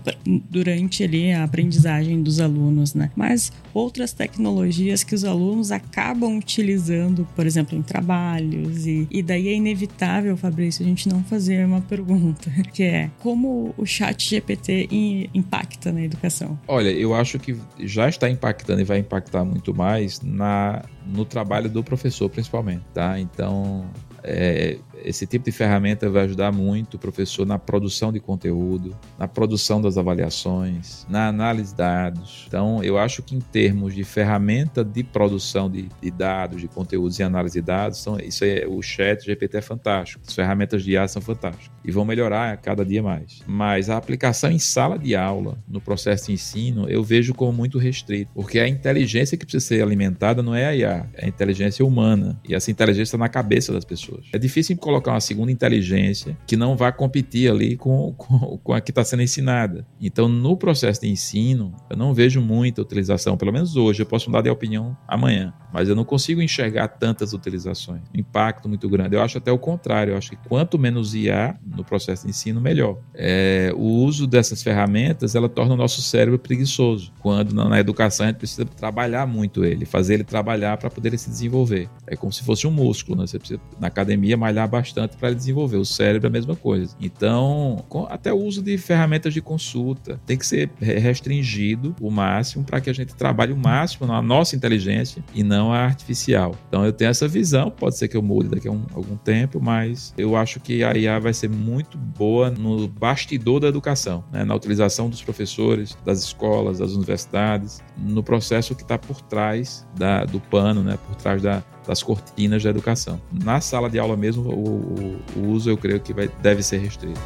durante 0.50 1.04
ali 1.04 1.32
a 1.32 1.44
aprendizagem 1.44 2.22
dos 2.22 2.40
alunos, 2.40 2.65
né? 2.94 3.10
Mas 3.16 3.52
outras 3.72 4.12
tecnologias 4.12 5.02
que 5.04 5.14
os 5.14 5.24
alunos 5.24 5.70
acabam 5.70 6.38
utilizando, 6.38 7.26
por 7.34 7.46
exemplo, 7.46 7.76
em 7.76 7.82
trabalhos 7.82 8.86
e, 8.86 9.06
e 9.10 9.22
daí 9.22 9.48
é 9.48 9.54
inevitável, 9.54 10.36
Fabrício, 10.36 10.84
a 10.84 10.88
gente 10.88 11.08
não 11.08 11.22
fazer 11.24 11.64
uma 11.64 11.80
pergunta, 11.86 12.50
que 12.72 12.82
é 12.82 13.10
como 13.20 13.74
o 13.76 13.86
chat 13.86 14.30
GPT 14.30 14.88
impacta 15.34 15.92
na 15.92 16.02
educação? 16.02 16.58
Olha, 16.66 16.90
eu 16.90 17.14
acho 17.14 17.38
que 17.38 17.56
já 17.80 18.08
está 18.08 18.28
impactando 18.28 18.80
e 18.80 18.84
vai 18.84 18.98
impactar 18.98 19.44
muito 19.44 19.74
mais 19.74 20.20
na 20.20 20.82
no 21.06 21.24
trabalho 21.24 21.70
do 21.70 21.84
professor, 21.84 22.28
principalmente, 22.28 22.82
tá? 22.92 23.18
Então, 23.18 23.88
é, 24.22 24.76
esse 25.04 25.26
tipo 25.26 25.44
de 25.44 25.52
ferramenta 25.52 26.08
vai 26.08 26.24
ajudar 26.24 26.52
muito 26.52 26.94
o 26.94 26.98
professor 26.98 27.46
na 27.46 27.58
produção 27.58 28.12
de 28.12 28.20
conteúdo, 28.20 28.96
na 29.18 29.28
produção 29.28 29.80
das 29.80 29.96
avaliações, 29.98 31.06
na 31.08 31.28
análise 31.28 31.70
de 31.70 31.78
dados. 31.78 32.44
Então, 32.48 32.82
eu 32.82 32.98
acho 32.98 33.22
que 33.22 33.34
em 33.34 33.40
termos 33.40 33.94
de 33.94 34.04
ferramenta 34.04 34.84
de 34.84 35.02
produção 35.02 35.70
de, 35.70 35.88
de 36.00 36.10
dados, 36.10 36.60
de 36.60 36.68
conteúdos 36.68 37.18
e 37.18 37.22
análise 37.22 37.60
de 37.60 37.66
dados, 37.66 37.98
são, 37.98 38.18
isso 38.18 38.44
é, 38.44 38.66
o 38.66 38.80
chat 38.82 39.24
GPT 39.24 39.58
é 39.58 39.62
fantástico. 39.62 40.22
As 40.26 40.34
ferramentas 40.34 40.82
de 40.82 40.92
IA 40.92 41.06
são 41.08 41.22
fantásticas 41.22 41.70
e 41.84 41.90
vão 41.90 42.04
melhorar 42.04 42.52
a 42.52 42.56
cada 42.56 42.84
dia 42.84 43.02
mais. 43.02 43.42
Mas 43.46 43.88
a 43.88 43.96
aplicação 43.96 44.50
em 44.50 44.58
sala 44.58 44.98
de 44.98 45.14
aula, 45.14 45.58
no 45.68 45.80
processo 45.80 46.26
de 46.26 46.32
ensino, 46.32 46.88
eu 46.88 47.02
vejo 47.02 47.34
como 47.34 47.52
muito 47.52 47.78
restrito, 47.78 48.30
porque 48.34 48.58
a 48.58 48.68
inteligência 48.68 49.36
que 49.36 49.44
precisa 49.44 49.64
ser 49.64 49.82
alimentada 49.82 50.42
não 50.42 50.54
é 50.54 50.66
a 50.66 50.74
IA, 50.74 51.06
é 51.14 51.24
a 51.26 51.28
inteligência 51.28 51.84
humana. 51.84 52.40
E 52.48 52.54
essa 52.54 52.70
inteligência 52.70 53.02
está 53.14 53.18
na 53.18 53.28
cabeça 53.28 53.72
das 53.72 53.84
pessoas. 53.84 54.26
É 54.32 54.38
difícil 54.38 54.74
colocar 54.86 55.12
uma 55.12 55.20
segunda 55.20 55.50
inteligência 55.50 56.38
que 56.46 56.56
não 56.56 56.76
vai 56.76 56.92
competir 56.92 57.50
ali 57.50 57.76
com, 57.76 58.14
com, 58.16 58.56
com 58.58 58.72
a 58.72 58.80
que 58.80 58.92
está 58.92 59.02
sendo 59.02 59.22
ensinada. 59.22 59.84
Então, 60.00 60.28
no 60.28 60.56
processo 60.56 61.00
de 61.00 61.08
ensino, 61.08 61.74
eu 61.90 61.96
não 61.96 62.14
vejo 62.14 62.40
muita 62.40 62.82
utilização, 62.82 63.36
pelo 63.36 63.52
menos 63.52 63.76
hoje. 63.76 64.02
Eu 64.02 64.06
posso 64.06 64.30
mudar 64.30 64.42
de 64.42 64.50
opinião 64.50 64.96
amanhã, 65.08 65.52
mas 65.76 65.90
eu 65.90 65.94
não 65.94 66.06
consigo 66.06 66.40
enxergar 66.40 66.88
tantas 66.88 67.34
utilizações. 67.34 68.00
Impacto 68.14 68.66
muito 68.66 68.88
grande. 68.88 69.14
Eu 69.14 69.20
acho 69.20 69.36
até 69.36 69.52
o 69.52 69.58
contrário. 69.58 70.14
Eu 70.14 70.16
acho 70.16 70.30
que 70.30 70.38
quanto 70.48 70.78
menos 70.78 71.14
IA 71.14 71.54
no 71.66 71.84
processo 71.84 72.24
de 72.24 72.30
ensino, 72.30 72.62
melhor. 72.62 72.96
É, 73.14 73.70
o 73.76 73.82
uso 73.82 74.26
dessas 74.26 74.62
ferramentas, 74.62 75.34
ela 75.34 75.50
torna 75.50 75.74
o 75.74 75.76
nosso 75.76 76.00
cérebro 76.00 76.38
preguiçoso. 76.38 77.12
Quando 77.20 77.54
na, 77.54 77.68
na 77.68 77.78
educação 77.78 78.24
a 78.24 78.30
gente 78.30 78.38
precisa 78.38 78.64
trabalhar 78.64 79.26
muito 79.26 79.66
ele, 79.66 79.84
fazer 79.84 80.14
ele 80.14 80.24
trabalhar 80.24 80.78
para 80.78 80.88
poder 80.88 81.08
ele 81.08 81.18
se 81.18 81.28
desenvolver. 81.28 81.90
É 82.06 82.16
como 82.16 82.32
se 82.32 82.42
fosse 82.42 82.66
um 82.66 82.70
músculo, 82.70 83.20
né? 83.20 83.26
Você 83.26 83.38
precisa, 83.38 83.60
na 83.78 83.88
academia, 83.88 84.34
malhar 84.34 84.66
bastante 84.66 85.14
para 85.18 85.28
ele 85.28 85.36
desenvolver. 85.36 85.76
O 85.76 85.84
cérebro 85.84 86.26
é 86.26 86.30
a 86.30 86.32
mesma 86.32 86.56
coisa. 86.56 86.96
Então, 86.98 87.84
até 88.08 88.32
o 88.32 88.38
uso 88.38 88.62
de 88.62 88.78
ferramentas 88.78 89.34
de 89.34 89.42
consulta 89.42 90.18
tem 90.24 90.38
que 90.38 90.46
ser 90.46 90.70
restringido 90.80 91.94
o 92.00 92.10
máximo 92.10 92.64
para 92.64 92.80
que 92.80 92.88
a 92.88 92.94
gente 92.94 93.14
trabalhe 93.14 93.52
o 93.52 93.56
máximo 93.58 94.06
na 94.06 94.22
nossa 94.22 94.56
inteligência 94.56 95.22
e 95.34 95.42
não 95.42 95.65
a 95.72 95.78
artificial. 95.78 96.54
Então, 96.68 96.84
eu 96.84 96.92
tenho 96.92 97.10
essa 97.10 97.26
visão. 97.28 97.70
Pode 97.70 97.96
ser 97.96 98.08
que 98.08 98.16
eu 98.16 98.22
mude 98.22 98.48
daqui 98.48 98.68
a 98.68 98.72
um, 98.72 98.84
algum 98.94 99.16
tempo, 99.16 99.60
mas 99.60 100.14
eu 100.16 100.36
acho 100.36 100.60
que 100.60 100.82
a 100.82 100.96
IA 100.96 101.18
vai 101.18 101.32
ser 101.32 101.48
muito 101.48 101.96
boa 101.96 102.50
no 102.50 102.88
bastidor 102.88 103.60
da 103.60 103.68
educação, 103.68 104.24
né? 104.32 104.44
na 104.44 104.54
utilização 104.54 105.08
dos 105.08 105.22
professores, 105.22 105.96
das 106.04 106.20
escolas, 106.22 106.78
das 106.78 106.92
universidades, 106.92 107.82
no 107.96 108.22
processo 108.22 108.74
que 108.74 108.82
está 108.82 108.98
por 108.98 109.20
trás 109.22 109.86
da, 109.96 110.24
do 110.24 110.40
pano, 110.40 110.82
né? 110.82 110.98
por 111.06 111.16
trás 111.16 111.42
da, 111.42 111.62
das 111.86 112.02
cortinas 112.02 112.62
da 112.62 112.70
educação. 112.70 113.20
Na 113.32 113.60
sala 113.60 113.88
de 113.88 113.98
aula 113.98 114.16
mesmo, 114.16 114.42
o, 114.50 115.20
o, 115.36 115.40
o 115.40 115.48
uso 115.48 115.70
eu 115.70 115.76
creio 115.76 116.00
que 116.00 116.12
vai, 116.12 116.28
deve 116.42 116.62
ser 116.62 116.78
restrito. 116.78 117.20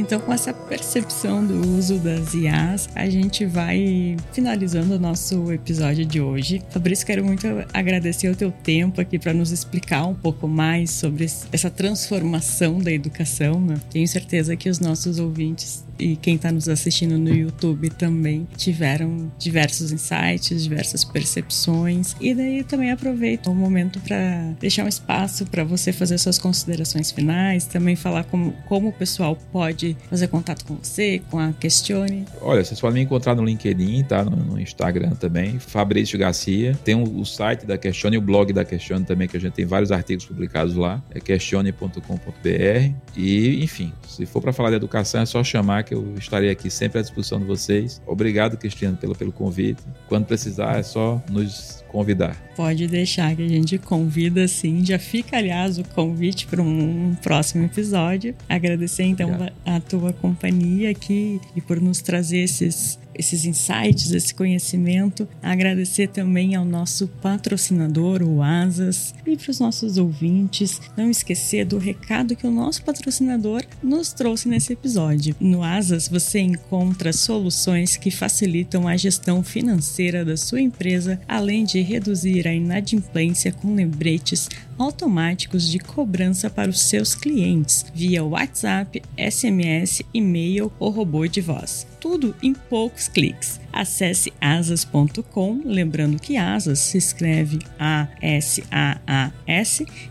Então, 0.00 0.18
com 0.18 0.32
essa 0.32 0.54
percepção 0.54 1.44
do 1.44 1.60
uso 1.76 1.98
das 1.98 2.32
IAs, 2.32 2.88
a 2.94 3.08
gente 3.10 3.44
vai 3.44 4.16
finalizando 4.32 4.94
o 4.94 4.98
nosso 4.98 5.52
episódio 5.52 6.06
de 6.06 6.18
hoje. 6.18 6.62
Fabrício, 6.70 7.06
quero 7.06 7.22
muito 7.22 7.46
agradecer 7.70 8.30
o 8.30 8.34
teu 8.34 8.50
tempo 8.50 8.98
aqui 8.98 9.18
para 9.18 9.34
nos 9.34 9.52
explicar 9.52 10.06
um 10.06 10.14
pouco 10.14 10.48
mais 10.48 10.90
sobre 10.90 11.26
essa 11.52 11.70
transformação 11.70 12.78
da 12.78 12.90
educação. 12.90 13.60
Né? 13.60 13.74
Tenho 13.90 14.08
certeza 14.08 14.56
que 14.56 14.70
os 14.70 14.80
nossos 14.80 15.18
ouvintes 15.18 15.84
e 16.00 16.16
quem 16.16 16.36
está 16.36 16.50
nos 16.50 16.68
assistindo 16.68 17.18
no 17.18 17.28
YouTube 17.28 17.90
também 17.90 18.48
tiveram 18.56 19.30
diversos 19.38 19.92
insights, 19.92 20.62
diversas 20.62 21.04
percepções. 21.04 22.16
E 22.18 22.34
daí 22.34 22.64
também 22.64 22.90
aproveito 22.90 23.48
o 23.48 23.54
momento 23.54 24.00
para 24.00 24.54
deixar 24.58 24.84
um 24.84 24.88
espaço 24.88 25.44
para 25.44 25.62
você 25.62 25.92
fazer 25.92 26.16
suas 26.16 26.38
considerações 26.38 27.10
finais, 27.10 27.66
também 27.66 27.96
falar 27.96 28.24
como, 28.24 28.52
como 28.66 28.88
o 28.88 28.92
pessoal 28.92 29.36
pode 29.52 29.89
fazer 30.08 30.28
contato 30.28 30.64
com 30.64 30.76
você, 30.76 31.22
com 31.30 31.38
a 31.38 31.52
Questione. 31.52 32.24
Olha, 32.40 32.64
vocês 32.64 32.80
podem 32.80 33.00
me 33.00 33.04
encontrar 33.04 33.34
no 33.34 33.44
LinkedIn, 33.44 34.04
tá? 34.04 34.24
No, 34.24 34.36
no 34.36 34.60
Instagram 34.60 35.10
também, 35.10 35.58
Fabrício 35.58 36.18
Garcia. 36.18 36.78
Tem 36.84 36.94
o, 36.94 37.20
o 37.20 37.24
site 37.24 37.66
da 37.66 37.76
Questione, 37.76 38.16
o 38.16 38.20
blog 38.20 38.52
da 38.52 38.64
Questione 38.64 39.04
também, 39.04 39.28
que 39.28 39.36
a 39.36 39.40
gente 39.40 39.52
tem 39.52 39.64
vários 39.64 39.92
artigos 39.92 40.24
publicados 40.24 40.74
lá. 40.74 41.02
É 41.10 41.20
questione.com.br. 41.20 42.94
E, 43.16 43.62
enfim, 43.62 43.92
se 44.06 44.26
for 44.26 44.40
para 44.40 44.52
falar 44.52 44.70
de 44.70 44.76
educação, 44.76 45.22
é 45.22 45.26
só 45.26 45.42
chamar 45.42 45.84
que 45.84 45.94
eu 45.94 46.14
estarei 46.18 46.50
aqui 46.50 46.70
sempre 46.70 46.98
à 46.98 47.02
disposição 47.02 47.38
de 47.38 47.44
vocês. 47.44 48.00
Obrigado, 48.06 48.56
Cristiano, 48.56 48.96
pelo, 48.96 49.14
pelo 49.14 49.32
convite. 49.32 49.82
Quando 50.08 50.26
precisar, 50.26 50.78
é 50.78 50.82
só 50.82 51.22
nos 51.30 51.84
convidar. 51.90 52.36
Pode 52.56 52.86
deixar 52.86 53.34
que 53.34 53.42
a 53.42 53.48
gente 53.48 53.78
convida 53.78 54.46
sim. 54.46 54.84
Já 54.84 54.98
fica, 54.98 55.36
aliás, 55.36 55.78
o 55.78 55.84
convite 55.84 56.46
para 56.46 56.62
um 56.62 57.16
próximo 57.22 57.64
episódio. 57.64 58.34
Agradecer 58.48 59.04
então 59.04 59.28
Obrigado. 59.28 59.52
a 59.64 59.79
tua 59.80 60.12
companhia 60.12 60.90
aqui 60.90 61.40
e 61.54 61.60
por 61.60 61.80
nos 61.80 62.00
trazer 62.00 62.38
esses 62.38 62.98
esses 63.20 63.44
insights, 63.44 64.10
esse 64.10 64.34
conhecimento. 64.34 65.28
Agradecer 65.42 66.08
também 66.08 66.54
ao 66.54 66.64
nosso 66.64 67.06
patrocinador, 67.06 68.22
o 68.22 68.42
Asas, 68.42 69.14
e 69.26 69.36
para 69.36 69.50
os 69.50 69.60
nossos 69.60 69.96
ouvintes. 69.96 70.80
Não 70.96 71.10
esquecer 71.10 71.64
do 71.64 71.78
recado 71.78 72.34
que 72.34 72.46
o 72.46 72.50
nosso 72.50 72.82
patrocinador 72.82 73.62
nos 73.82 74.12
trouxe 74.12 74.48
nesse 74.48 74.72
episódio. 74.72 75.36
No 75.38 75.62
Asas 75.62 76.08
você 76.08 76.40
encontra 76.40 77.12
soluções 77.12 77.96
que 77.96 78.10
facilitam 78.10 78.88
a 78.88 78.96
gestão 78.96 79.42
financeira 79.42 80.24
da 80.24 80.36
sua 80.36 80.60
empresa, 80.60 81.20
além 81.28 81.64
de 81.64 81.80
reduzir 81.80 82.48
a 82.48 82.54
inadimplência 82.54 83.52
com 83.52 83.74
lembretes 83.74 84.48
automáticos 84.78 85.68
de 85.68 85.78
cobrança 85.78 86.48
para 86.48 86.70
os 86.70 86.80
seus 86.80 87.14
clientes 87.14 87.84
via 87.94 88.24
WhatsApp, 88.24 89.02
SMS, 89.16 90.02
e-mail 90.12 90.72
ou 90.78 90.90
robô 90.90 91.26
de 91.26 91.40
voz. 91.40 91.89
Tudo 92.00 92.34
em 92.42 92.54
poucos 92.54 93.06
cliques. 93.08 93.60
Acesse 93.72 94.32
asas.com, 94.40 95.60
lembrando 95.64 96.20
que 96.20 96.36
asas 96.36 96.78
se 96.80 96.98
escreve 96.98 97.60
A-S-A-A-S 97.78 98.66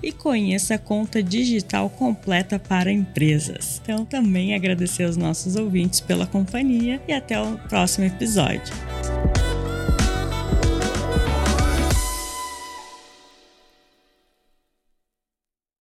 e 0.01 0.11
conheça 0.11 0.75
a 0.75 0.79
conta 0.79 1.21
digital 1.21 1.89
completa 1.89 2.59
para 2.59 2.91
empresas. 2.91 3.81
Então, 3.83 4.05
também 4.05 4.53
agradecer 4.53 5.03
aos 5.05 5.17
nossos 5.17 5.55
ouvintes 5.55 5.99
pela 5.99 6.27
companhia 6.27 7.01
e 7.07 7.13
até 7.13 7.41
o 7.41 7.57
próximo 7.57 8.05
episódio. 8.05 8.71